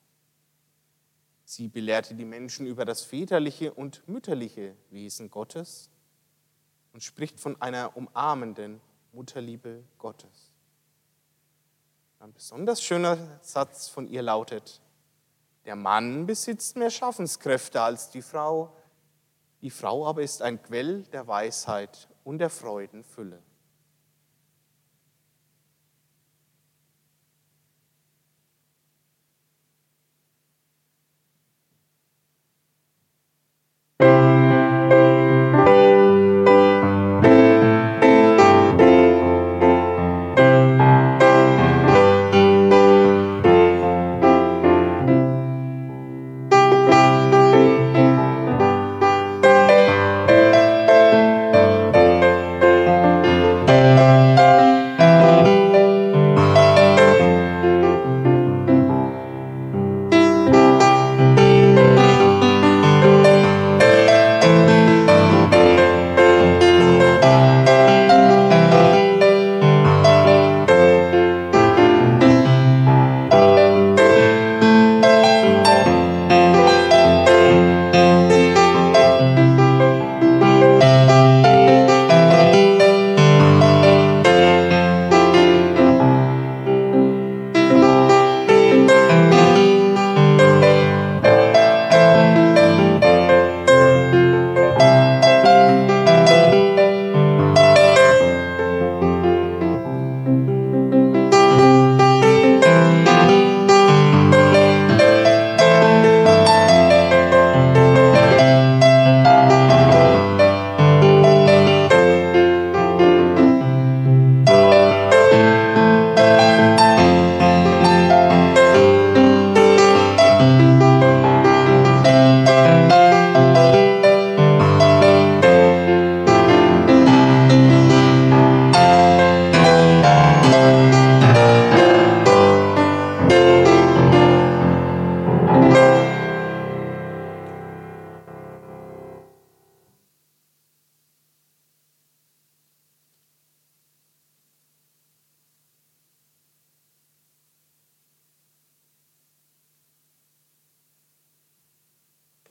Sie 1.45 1.67
belehrte 1.67 2.15
die 2.15 2.25
Menschen 2.25 2.65
über 2.65 2.85
das 2.85 3.03
väterliche 3.03 3.73
und 3.73 4.07
mütterliche 4.07 4.75
Wesen 4.89 5.29
Gottes 5.29 5.89
und 6.93 7.03
spricht 7.03 7.39
von 7.39 7.61
einer 7.61 7.95
umarmenden 7.95 8.81
Mutterliebe 9.11 9.83
Gottes. 9.97 10.53
Ein 12.19 12.33
besonders 12.33 12.81
schöner 12.81 13.17
Satz 13.41 13.89
von 13.89 14.07
ihr 14.07 14.21
lautet, 14.21 14.81
der 15.65 15.75
Mann 15.75 16.25
besitzt 16.25 16.75
mehr 16.77 16.89
Schaffenskräfte 16.89 17.81
als 17.81 18.09
die 18.09 18.21
Frau, 18.21 18.75
die 19.61 19.69
Frau 19.69 20.07
aber 20.07 20.23
ist 20.23 20.41
ein 20.41 20.61
Quell 20.61 21.03
der 21.03 21.27
Weisheit 21.27 22.09
und 22.23 22.39
der 22.39 22.49
Freudenfülle. 22.49 23.41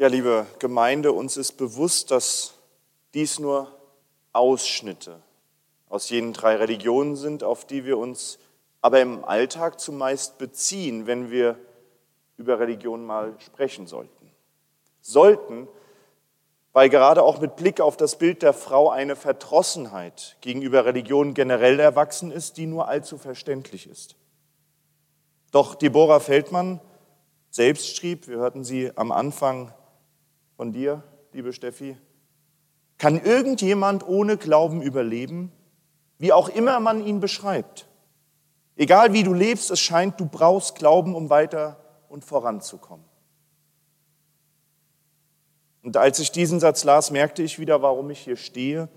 Ja, 0.03 0.09
liebe 0.09 0.47
Gemeinde, 0.59 1.13
uns 1.13 1.37
ist 1.37 1.53
bewusst, 1.53 2.11
dass 2.11 2.55
dies 3.15 3.39
nur 3.39 3.69
Ausschnitte 4.33 5.23
aus 5.89 6.11
jenen 6.11 6.33
drei 6.33 6.57
Religionen 6.57 7.15
sind, 7.15 7.45
auf 7.45 7.65
die 7.65 7.85
wir 7.85 7.99
uns 7.99 8.41
aber 8.81 9.01
im 9.01 9.25
Alltag 9.25 9.79
zumeist 9.79 10.39
beziehen, 10.39 11.07
wenn 11.07 11.31
wir 11.31 11.57
über 12.37 12.59
Religion 12.59 13.07
mal 13.07 13.37
sprechen 13.39 13.87
sollten. 13.87 14.33
Sollten, 15.03 15.69
weil 16.73 16.89
gerade 16.89 17.23
auch 17.23 17.41
mit 17.41 17.55
Blick 17.55 17.81
auf 17.81 17.97
das 17.97 18.19
Bild 18.19 18.43
der 18.43 18.55
Frau 18.55 18.91
eine 18.91 19.15
Verdrossenheit 19.15 20.37
gegenüber 20.41 20.85
Religion 20.85 21.33
generell 21.33 21.79
erwachsen 21.79 22.33
ist, 22.33 22.57
die 22.57 22.67
nur 22.67 22.89
allzu 22.89 23.19
verständlich 23.19 23.89
ist. 23.89 24.17
Doch 25.53 25.77
Deborah 25.77 26.19
Feldmann 26.19 26.81
selbst 27.51 27.97
schrieb, 27.97 28.27
wir 28.27 28.39
hörten 28.39 28.65
sie 28.65 28.91
am 28.97 29.13
Anfang 29.13 29.73
von 30.57 30.73
dir, 30.73 31.03
liebe 31.33 31.53
Steffi? 31.53 31.97
Kann 32.99 33.21
irgendjemand 33.21 34.07
ohne 34.07 34.37
Glauben 34.37 34.83
überleben? 34.83 35.51
Wie 36.19 36.33
auch 36.33 36.49
immer 36.49 36.79
man 36.81 37.05
ihn 37.05 37.21
beschreibt. 37.21 37.89
Egal 38.77 39.13
wie 39.13 39.23
du 39.23 39.35
lebst, 39.35 39.71
es 39.71 39.81
scheint, 39.81 40.21
du 40.21 40.27
brauchst 40.27 40.77
Glauben, 40.77 41.15
um 41.15 41.31
weiter 41.31 41.79
und 42.09 42.25
voranzukommen. 42.25 43.05
Und 45.83 45.97
als 45.97 46.21
ich 46.21 46.31
diesen 46.31 46.61
Satz 46.61 46.85
las, 46.85 47.11
merkte 47.11 47.43
ich 47.43 47.59
wieder, 47.59 47.83
warum 47.83 48.11
ich 48.11 48.21
hier 48.21 48.37
stehe, 48.37 48.89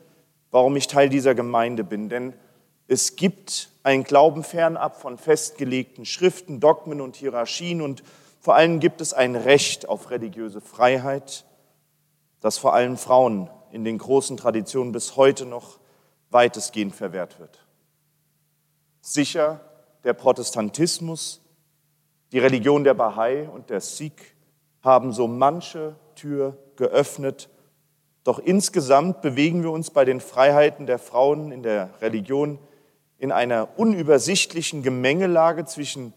warum 0.51 0.75
ich 0.75 0.87
Teil 0.87 1.09
dieser 1.09 1.33
Gemeinde 1.33 1.83
bin. 1.83 2.09
Denn 2.09 2.33
es 2.87 3.15
gibt 3.15 3.71
einen 3.81 4.03
Glauben 4.03 4.43
fernab 4.43 5.01
von 5.01 5.17
festgelegten 5.17 6.05
Schriften, 6.05 6.59
Dogmen 6.59 7.01
und 7.01 7.15
Hierarchien 7.15 7.81
und 7.81 8.03
vor 8.45 8.53
allem 8.53 8.79
gibt 8.79 9.01
es 9.01 9.11
ein 9.11 9.35
Recht 9.35 9.89
auf 9.89 10.11
religiöse 10.11 10.61
Freiheit, 10.61 11.45
das 12.41 12.59
vor 12.59 12.75
allem 12.75 12.95
Frauen 12.95 13.49
in 13.71 13.83
den 13.83 13.97
großen 13.97 14.37
Traditionen 14.37 14.91
bis 14.91 15.15
heute 15.15 15.47
noch 15.47 15.79
weitestgehend 16.29 16.93
verwehrt 16.93 17.39
wird. 17.39 17.65
Sicher, 19.01 19.61
der 20.03 20.13
Protestantismus, 20.13 21.41
die 22.31 22.37
Religion 22.37 22.83
der 22.83 22.93
Bahai 22.93 23.49
und 23.49 23.71
der 23.71 23.81
Sikh 23.81 24.35
haben 24.83 25.11
so 25.11 25.27
manche 25.27 25.95
Tür 26.13 26.55
geöffnet, 26.75 27.49
doch 28.23 28.37
insgesamt 28.37 29.23
bewegen 29.23 29.63
wir 29.63 29.71
uns 29.71 29.89
bei 29.89 30.05
den 30.05 30.21
Freiheiten 30.21 30.85
der 30.85 30.99
Frauen 30.99 31.51
in 31.51 31.63
der 31.63 31.99
Religion 31.99 32.59
in 33.17 33.31
einer 33.31 33.79
unübersichtlichen 33.79 34.83
Gemengelage 34.83 35.65
zwischen 35.65 36.13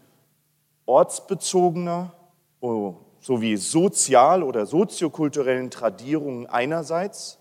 ortsbezogener, 0.85 2.13
sowie 2.61 3.57
sozial- 3.57 4.43
oder 4.43 4.65
soziokulturellen 4.65 5.71
Tradierungen 5.71 6.47
einerseits 6.47 7.39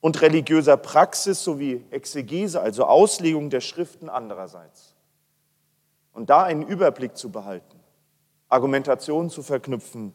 und 0.00 0.20
religiöser 0.20 0.76
Praxis 0.76 1.42
sowie 1.42 1.84
Exegese, 1.90 2.60
also 2.60 2.84
Auslegung 2.84 3.50
der 3.50 3.60
Schriften 3.60 4.08
andererseits. 4.08 4.94
Und 6.12 6.30
da 6.30 6.42
einen 6.42 6.62
Überblick 6.62 7.16
zu 7.16 7.30
behalten, 7.30 7.80
Argumentationen 8.48 9.30
zu 9.30 9.42
verknüpfen, 9.42 10.12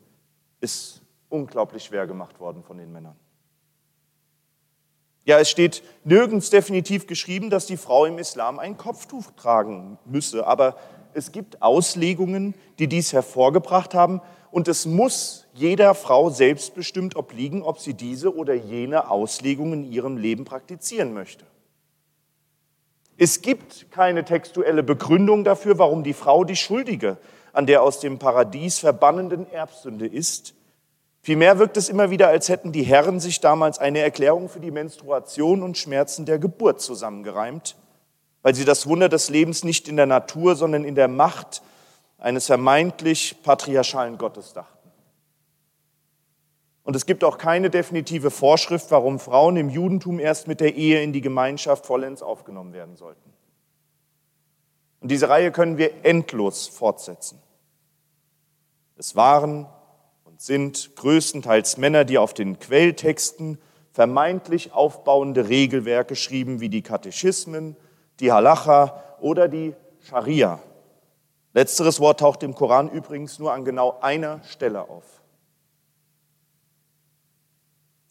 ist 0.61 1.01
unglaublich 1.29 1.83
schwer 1.83 2.07
gemacht 2.07 2.39
worden 2.39 2.63
von 2.63 2.77
den 2.77 2.91
Männern. 2.91 3.15
Ja, 5.25 5.39
es 5.39 5.49
steht 5.49 5.83
nirgends 6.03 6.49
definitiv 6.49 7.05
geschrieben, 7.05 7.49
dass 7.49 7.65
die 7.65 7.77
Frau 7.77 8.05
im 8.05 8.17
Islam 8.17 8.57
ein 8.57 8.77
Kopftuch 8.77 9.31
tragen 9.35 9.99
müsse, 10.05 10.47
aber 10.47 10.75
es 11.13 11.31
gibt 11.31 11.61
Auslegungen, 11.61 12.55
die 12.79 12.87
dies 12.87 13.13
hervorgebracht 13.13 13.93
haben 13.93 14.21
und 14.51 14.67
es 14.67 14.85
muss 14.85 15.47
jeder 15.53 15.93
Frau 15.93 16.29
selbstbestimmt 16.29 17.15
obliegen, 17.15 17.61
ob 17.61 17.79
sie 17.79 17.93
diese 17.93 18.35
oder 18.35 18.53
jene 18.53 19.09
Auslegung 19.09 19.73
in 19.73 19.91
ihrem 19.91 20.17
Leben 20.17 20.45
praktizieren 20.45 21.13
möchte. 21.13 21.45
Es 23.17 23.41
gibt 23.41 23.91
keine 23.91 24.23
textuelle 24.23 24.81
Begründung 24.81 25.43
dafür, 25.43 25.77
warum 25.77 26.03
die 26.03 26.13
Frau 26.13 26.45
die 26.45 26.55
Schuldige 26.55 27.17
an 27.51 27.65
der 27.65 27.83
aus 27.83 27.99
dem 27.99 28.19
Paradies 28.19 28.79
verbannenden 28.79 29.51
Erbsünde 29.51 30.07
ist. 30.07 30.53
Vielmehr 31.21 31.59
wirkt 31.59 31.77
es 31.77 31.89
immer 31.89 32.09
wieder, 32.09 32.29
als 32.29 32.47
hätten 32.47 32.71
die 32.71 32.83
Herren 32.83 33.19
sich 33.19 33.41
damals 33.41 33.77
eine 33.77 33.99
Erklärung 33.99 34.47
für 34.47 34.61
die 34.61 34.71
Menstruation 34.71 35.63
und 35.63 35.77
Schmerzen 35.77 36.25
der 36.25 36.39
Geburt 36.39 36.79
zusammengereimt, 36.79 37.75
weil 38.41 38.55
sie 38.55 38.65
das 38.65 38.87
Wunder 38.87 39.09
des 39.09 39.29
Lebens 39.29 39.63
nicht 39.63 39.87
in 39.87 39.97
der 39.97 40.05
Natur, 40.05 40.55
sondern 40.55 40.83
in 40.83 40.95
der 40.95 41.07
Macht 41.07 41.61
eines 42.17 42.47
vermeintlich 42.47 43.37
patriarchalen 43.43 44.17
Gottes 44.17 44.53
dachten. 44.53 44.77
Und 46.83 46.95
es 46.95 47.05
gibt 47.05 47.23
auch 47.23 47.37
keine 47.37 47.69
definitive 47.69 48.31
Vorschrift, 48.31 48.89
warum 48.91 49.19
Frauen 49.19 49.57
im 49.57 49.69
Judentum 49.69 50.19
erst 50.19 50.47
mit 50.47 50.59
der 50.59 50.75
Ehe 50.75 51.03
in 51.03 51.13
die 51.13 51.21
Gemeinschaft 51.21 51.85
vollends 51.85 52.21
aufgenommen 52.23 52.73
werden 52.73 52.95
sollten. 52.95 53.31
Und 54.99 55.11
diese 55.11 55.29
Reihe 55.29 55.51
können 55.51 55.77
wir 55.77 56.03
endlos 56.03 56.67
fortsetzen. 56.67 57.41
Es 58.97 59.15
waren 59.15 59.67
und 60.25 60.41
sind 60.41 60.95
größtenteils 60.95 61.77
Männer, 61.77 62.05
die 62.05 62.17
auf 62.17 62.33
den 62.33 62.59
Quelltexten 62.59 63.59
vermeintlich 63.91 64.73
aufbauende 64.73 65.47
Regelwerke 65.47 66.15
schrieben, 66.15 66.59
wie 66.59 66.69
die 66.69 66.81
Katechismen, 66.81 67.77
die 68.19 68.31
Halacha 68.31 69.03
oder 69.19 69.47
die 69.47 69.75
Scharia. 70.01 70.59
Letzteres 71.53 71.99
Wort 71.99 72.19
taucht 72.19 72.43
im 72.43 72.55
Koran 72.55 72.89
übrigens 72.89 73.39
nur 73.39 73.53
an 73.53 73.65
genau 73.65 73.99
einer 74.01 74.43
Stelle 74.43 74.87
auf. 74.89 75.03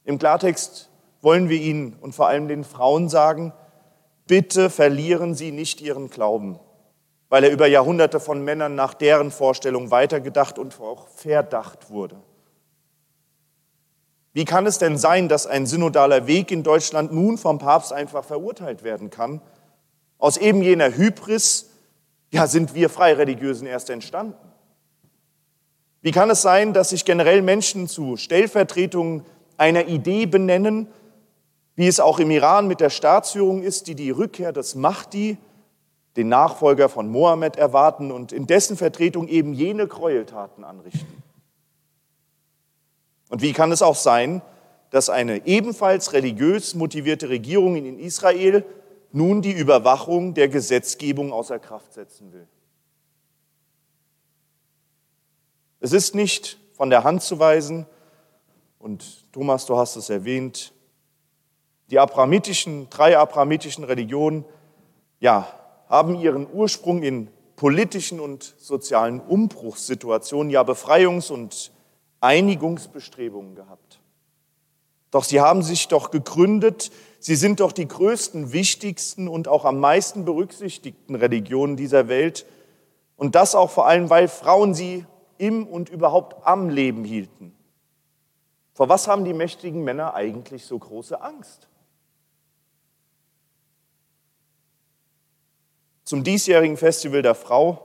Im 0.04 0.18
Klartext 0.18 0.88
wollen 1.20 1.48
wir 1.48 1.60
Ihnen 1.60 1.94
und 2.00 2.14
vor 2.14 2.28
allem 2.28 2.48
den 2.48 2.64
Frauen 2.64 3.08
sagen, 3.08 3.52
bitte 4.26 4.70
verlieren 4.70 5.34
Sie 5.34 5.52
nicht 5.52 5.80
Ihren 5.80 6.10
Glauben, 6.10 6.58
weil 7.28 7.44
er 7.44 7.50
über 7.50 7.66
Jahrhunderte 7.66 8.18
von 8.18 8.42
Männern 8.42 8.74
nach 8.74 8.94
deren 8.94 9.30
Vorstellung 9.30 9.90
weitergedacht 9.90 10.58
und 10.58 10.80
auch 10.80 11.08
verdacht 11.08 11.90
wurde. 11.90 12.16
Wie 14.32 14.44
kann 14.44 14.66
es 14.66 14.78
denn 14.78 14.96
sein, 14.96 15.28
dass 15.28 15.46
ein 15.46 15.66
synodaler 15.66 16.26
Weg 16.26 16.50
in 16.50 16.62
Deutschland 16.62 17.12
nun 17.12 17.38
vom 17.38 17.58
Papst 17.58 17.92
einfach 17.92 18.24
verurteilt 18.24 18.84
werden 18.84 19.10
kann? 19.10 19.40
Aus 20.18 20.36
eben 20.36 20.62
jener 20.62 20.96
Hybris, 20.96 21.70
ja, 22.30 22.46
sind 22.46 22.74
wir 22.74 22.90
Freireligiösen 22.90 23.66
erst 23.66 23.88
entstanden. 23.88 24.48
Wie 26.00 26.10
kann 26.10 26.30
es 26.30 26.42
sein, 26.42 26.72
dass 26.72 26.90
sich 26.90 27.04
generell 27.04 27.42
Menschen 27.42 27.88
zu 27.88 28.16
Stellvertretungen 28.16 29.24
einer 29.56 29.86
Idee 29.88 30.26
benennen, 30.26 30.88
wie 31.74 31.86
es 31.86 32.00
auch 32.00 32.18
im 32.18 32.30
Iran 32.30 32.66
mit 32.66 32.80
der 32.80 32.90
Staatsführung 32.90 33.62
ist, 33.62 33.86
die 33.86 33.94
die 33.94 34.10
Rückkehr 34.10 34.52
des 34.52 34.74
Mahdi, 34.74 35.38
den 36.16 36.28
Nachfolger 36.28 36.88
von 36.88 37.08
Mohammed, 37.08 37.56
erwarten 37.56 38.10
und 38.10 38.32
in 38.32 38.46
dessen 38.46 38.76
Vertretung 38.76 39.28
eben 39.28 39.52
jene 39.54 39.86
Gräueltaten 39.86 40.64
anrichten. 40.64 41.22
Und 43.28 43.42
wie 43.42 43.52
kann 43.52 43.72
es 43.72 43.82
auch 43.82 43.94
sein, 43.94 44.42
dass 44.90 45.10
eine 45.10 45.46
ebenfalls 45.46 46.12
religiös 46.12 46.74
motivierte 46.74 47.28
Regierung 47.28 47.76
in 47.76 47.98
Israel 47.98 48.64
nun 49.12 49.42
die 49.42 49.52
Überwachung 49.52 50.34
der 50.34 50.48
Gesetzgebung 50.48 51.32
außer 51.32 51.58
Kraft 51.58 51.92
setzen 51.92 52.32
will? 52.32 52.46
Es 55.80 55.92
ist 55.92 56.14
nicht 56.14 56.58
von 56.72 56.90
der 56.90 57.04
Hand 57.04 57.22
zu 57.22 57.38
weisen, 57.38 57.86
und 58.78 59.32
Thomas, 59.32 59.66
du 59.66 59.76
hast 59.76 59.96
es 59.96 60.08
erwähnt, 60.08 60.72
die 61.90 61.98
abramitischen, 61.98 62.88
drei 62.90 63.18
abramitischen 63.18 63.84
Religionen, 63.84 64.44
ja, 65.20 65.48
haben 65.88 66.14
ihren 66.14 66.46
Ursprung 66.52 67.02
in 67.02 67.28
politischen 67.56 68.20
und 68.20 68.54
sozialen 68.58 69.20
Umbruchssituationen, 69.20 70.50
ja 70.50 70.62
Befreiungs- 70.62 71.32
und 71.32 71.72
Einigungsbestrebungen 72.20 73.56
gehabt. 73.56 74.00
Doch 75.10 75.24
sie 75.24 75.40
haben 75.40 75.62
sich 75.62 75.88
doch 75.88 76.10
gegründet, 76.10 76.90
sie 77.18 77.36
sind 77.36 77.60
doch 77.60 77.72
die 77.72 77.88
größten, 77.88 78.52
wichtigsten 78.52 79.28
und 79.28 79.48
auch 79.48 79.64
am 79.64 79.80
meisten 79.80 80.24
berücksichtigten 80.24 81.14
Religionen 81.14 81.76
dieser 81.76 82.08
Welt. 82.08 82.46
Und 83.16 83.34
das 83.34 83.54
auch 83.54 83.70
vor 83.70 83.86
allem, 83.86 84.10
weil 84.10 84.28
Frauen 84.28 84.74
sie 84.74 85.06
im 85.38 85.66
und 85.66 85.88
überhaupt 85.88 86.46
am 86.46 86.68
Leben 86.68 87.04
hielten. 87.04 87.54
Vor 88.74 88.88
was 88.88 89.08
haben 89.08 89.24
die 89.24 89.34
mächtigen 89.34 89.82
Männer 89.82 90.14
eigentlich 90.14 90.64
so 90.64 90.78
große 90.78 91.20
Angst? 91.20 91.68
Zum 96.04 96.22
diesjährigen 96.22 96.76
Festival 96.76 97.22
der 97.22 97.34
Frau, 97.34 97.84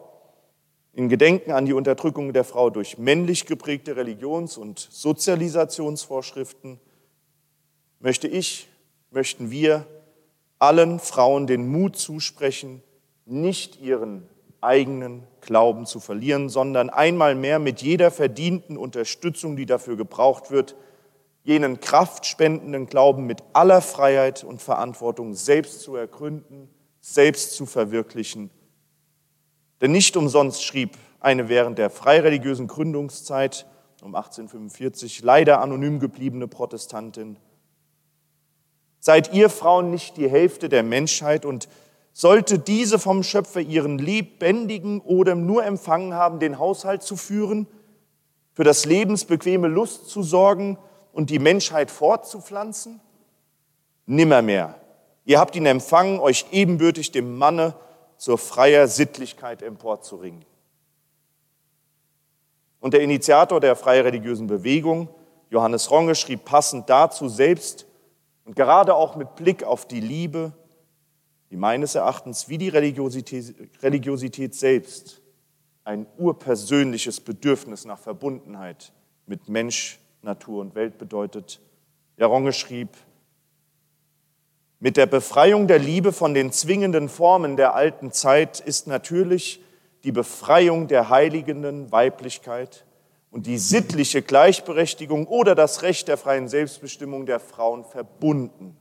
in 0.94 1.10
Gedenken 1.10 1.52
an 1.52 1.66
die 1.66 1.74
Unterdrückung 1.74 2.34
der 2.34 2.44
Frau 2.44 2.70
durch 2.70 2.98
männlich 2.98 3.48
geprägte 3.48 3.96
Religions- 3.96 4.58
und 4.58 4.80
Sozialisationsvorschriften, 4.80 6.80
möchte 8.04 8.28
ich, 8.28 8.68
möchten 9.12 9.50
wir 9.50 9.88
allen 10.60 11.00
Frauen 11.00 11.48
den 11.48 11.70
Mut 11.70 11.96
zusprechen, 11.96 12.84
nicht 13.26 13.82
ihren 13.82 14.28
eigenen 14.60 15.24
Glauben 15.40 15.86
zu 15.86 16.02
verlieren, 16.02 16.50
sondern 16.50 16.90
einmal 16.90 17.34
mehr 17.34 17.60
mit 17.60 17.82
jeder 17.82 18.12
verdienten 18.12 18.78
Unterstützung, 18.78 19.56
die 19.56 19.66
dafür 19.66 19.96
gebraucht 19.96 20.52
wird, 20.52 20.76
jenen 21.44 21.80
kraftspendenden 21.80 22.88
Glauben 22.88 23.26
mit 23.26 23.42
aller 23.54 23.82
Freiheit 23.82 24.44
und 24.44 24.62
Verantwortung 24.62 25.34
selbst 25.34 25.82
zu 25.82 25.96
ergründen, 25.96 26.70
selbst 27.00 27.54
zu 27.54 27.66
verwirklichen. 27.66 28.50
Denn 29.80 29.94
nicht 29.94 30.18
umsonst 30.18 30.64
schrieb 30.64 30.98
eine 31.22 31.48
während 31.48 31.78
der 31.78 31.90
freireligiösen 31.90 32.68
Gründungszeit 32.68 33.66
um 34.02 34.16
1845 34.16 35.22
leider 35.24 35.62
anonym 35.62 36.00
gebliebene 36.00 36.50
Protestantin, 36.50 37.38
Seid 39.06 39.34
ihr 39.34 39.50
Frauen 39.50 39.92
nicht 39.92 40.16
die 40.16 40.30
Hälfte 40.30 40.70
der 40.70 40.82
Menschheit 40.82 41.44
und 41.44 41.68
sollte 42.14 42.58
diese 42.58 42.98
vom 42.98 43.22
Schöpfer 43.22 43.60
ihren 43.60 43.98
lebendigen 43.98 45.02
oder 45.02 45.36
nur 45.36 45.66
empfangen 45.66 46.14
haben, 46.14 46.40
den 46.40 46.58
Haushalt 46.58 47.04
zu 47.04 47.18
führen, 47.18 47.68
für 48.54 48.64
das 48.64 48.86
lebensbequeme 48.86 49.68
Lust 49.68 50.08
zu 50.08 50.24
sorgen 50.24 50.78
und 51.12 51.32
die 51.32 51.40
Menschheit 51.40 51.92
fortzupflanzen? 51.92 53.02
Nimmermehr. 54.06 54.76
Ihr 55.26 55.38
habt 55.38 55.58
ihn 55.58 55.66
empfangen, 55.66 56.22
euch 56.22 56.46
ebenbürtig 56.54 57.12
dem 57.12 57.38
Manne 57.38 57.76
zur 58.16 58.38
freier 58.38 58.88
Sittlichkeit 58.88 59.62
emporzuringen. 59.64 60.46
Und 62.80 62.94
der 62.94 63.02
Initiator 63.02 63.60
der 63.60 63.76
freireligiösen 63.76 64.48
Bewegung, 64.48 65.10
Johannes 65.50 65.92
Ronge, 65.92 66.16
schrieb 66.16 66.46
passend 66.46 66.90
dazu 66.90 67.28
selbst 67.28 67.86
und 68.46 68.56
gerade 68.56 68.96
auch 68.96 69.16
mit 69.16 69.36
Blick 69.36 69.64
auf 69.64 69.88
die 69.88 70.00
Liebe, 70.00 70.54
die 71.50 71.58
meines 71.58 71.96
Erachtens 71.96 72.50
wie 72.50 72.58
die 72.58 72.70
Religiosität, 72.70 73.56
Religiosität 73.82 74.56
selbst 74.56 75.22
ein 75.84 76.06
urpersönliches 76.18 77.20
Bedürfnis 77.20 77.86
nach 77.86 78.00
Verbundenheit 78.00 78.94
mit 79.26 79.50
Mensch 79.50 80.00
Natur 80.22 80.62
und 80.62 80.76
Welt 80.76 80.98
bedeutet. 80.98 81.60
Jaronge 82.18 82.54
schrieb, 82.54 82.90
mit 84.80 84.98
der 84.98 85.06
Befreiung 85.06 85.68
der 85.68 85.80
Liebe 85.80 86.12
von 86.12 86.34
den 86.34 86.52
zwingenden 86.52 87.08
Formen 87.08 87.56
der 87.56 87.74
alten 87.74 88.12
Zeit 88.12 88.60
ist 88.60 88.88
natürlich 88.88 89.62
die 90.04 90.12
Befreiung 90.12 90.88
der 90.88 91.10
heiligenden 91.10 91.92
Weiblichkeit 91.92 92.86
und 93.34 93.48
die 93.48 93.58
sittliche 93.58 94.22
Gleichberechtigung 94.22 95.26
oder 95.26 95.56
das 95.56 95.82
Recht 95.82 96.08
der 96.08 96.18
freien 96.18 96.48
Selbstbestimmung 96.48 97.26
der 97.26 97.40
Frauen 97.40 97.84
verbunden, 97.84 98.78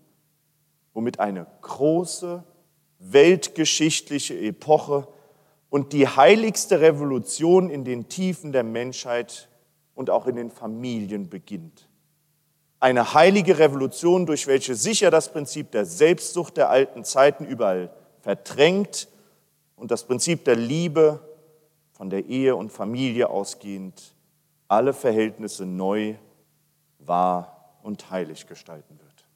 womit 0.92 1.20
eine 1.20 1.46
große 1.62 2.44
weltgeschichtliche 2.98 4.38
Epoche 4.38 5.08
und 5.70 5.94
die 5.94 6.06
heiligste 6.06 6.82
Revolution 6.82 7.70
in 7.70 7.84
den 7.84 8.10
Tiefen 8.10 8.52
der 8.52 8.62
Menschheit 8.62 9.48
und 9.94 10.10
auch 10.10 10.26
in 10.26 10.36
den 10.36 10.50
Familien 10.50 11.30
beginnt. 11.30 11.88
Eine 12.78 13.14
heilige 13.14 13.58
Revolution, 13.58 14.26
durch 14.26 14.46
welche 14.46 14.74
sicher 14.74 15.10
das 15.10 15.32
Prinzip 15.32 15.70
der 15.70 15.86
Selbstsucht 15.86 16.58
der 16.58 16.68
alten 16.68 17.04
Zeiten 17.04 17.46
überall 17.46 17.90
verdrängt 18.20 19.08
und 19.76 19.90
das 19.90 20.04
Prinzip 20.04 20.44
der 20.44 20.56
Liebe 20.56 21.26
von 21.92 22.10
der 22.10 22.26
Ehe 22.26 22.54
und 22.54 22.70
Familie 22.70 23.30
ausgehend 23.30 24.12
alle 24.72 24.94
Verhältnisse 24.94 25.66
neu, 25.66 26.14
wahr 26.98 27.76
und 27.82 28.10
heilig 28.10 28.46
gestalten 28.46 28.98
wird. 28.98 29.28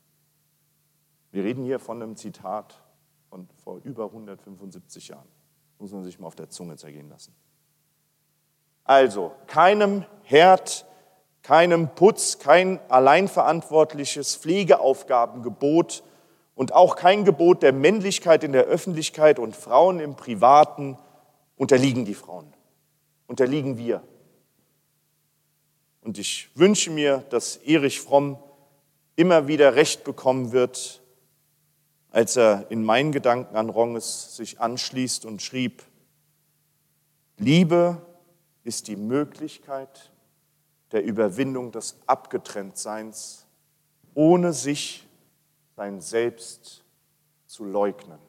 Wir 1.31 1.45
reden 1.45 1.63
hier 1.63 1.79
von 1.79 2.03
einem 2.03 2.17
Zitat 2.17 2.83
von 3.29 3.47
vor 3.63 3.81
über 3.85 4.07
175 4.07 5.09
Jahren. 5.09 5.29
Muss 5.79 5.93
man 5.93 6.05
sich 6.05 6.19
mal 6.19 6.29
auf 6.29 6.37
der 6.37 6.49
Zunge 6.49 6.77
zergehen 6.77 7.11
lassen. 7.11 7.35
Also 8.85 9.31
keinem 9.47 10.07
Herd, 10.23 10.87
keinem 11.43 11.95
Putz, 11.95 12.39
kein 12.39 12.81
alleinverantwortliches 12.89 14.37
Pflegeaufgabengebot 14.37 16.03
und 16.55 16.73
auch 16.73 16.97
kein 16.97 17.27
Gebot 17.27 17.63
der 17.63 17.75
Männlichkeit 17.75 18.43
in 18.43 18.53
der 18.53 18.65
Öffentlichkeit 18.65 19.39
und 19.39 19.55
Frauen 19.55 20.01
im 20.01 20.17
Privaten 20.17 20.97
unterliegen 21.57 22.07
die 22.07 22.15
Frauen, 22.15 22.55
unterliegen 23.27 23.77
wir. 23.77 24.03
Und 26.07 26.19
ich 26.19 26.51
wünsche 26.55 26.93
mir, 26.93 27.25
dass 27.31 27.57
Erich 27.57 28.01
Fromm 28.01 28.39
immer 29.17 29.49
wieder 29.49 29.75
Recht 29.75 30.05
bekommen 30.05 30.53
wird, 30.53 31.03
als 32.13 32.37
er 32.37 32.71
in 32.71 32.85
meinen 32.85 33.11
Gedanken 33.11 33.57
an 33.57 33.69
Ronges 33.71 34.37
sich 34.37 34.61
anschließt 34.61 35.25
und 35.25 35.43
schrieb, 35.43 35.83
Liebe 37.39 38.01
ist 38.63 38.87
die 38.87 38.95
Möglichkeit 38.95 40.13
der 40.93 41.03
Überwindung 41.03 41.73
des 41.73 41.97
Abgetrenntseins, 42.07 43.45
ohne 44.15 44.53
sich 44.53 45.09
sein 45.75 46.01
Selbst 46.01 46.85
zu 47.47 47.65
leugnen. 47.65 48.21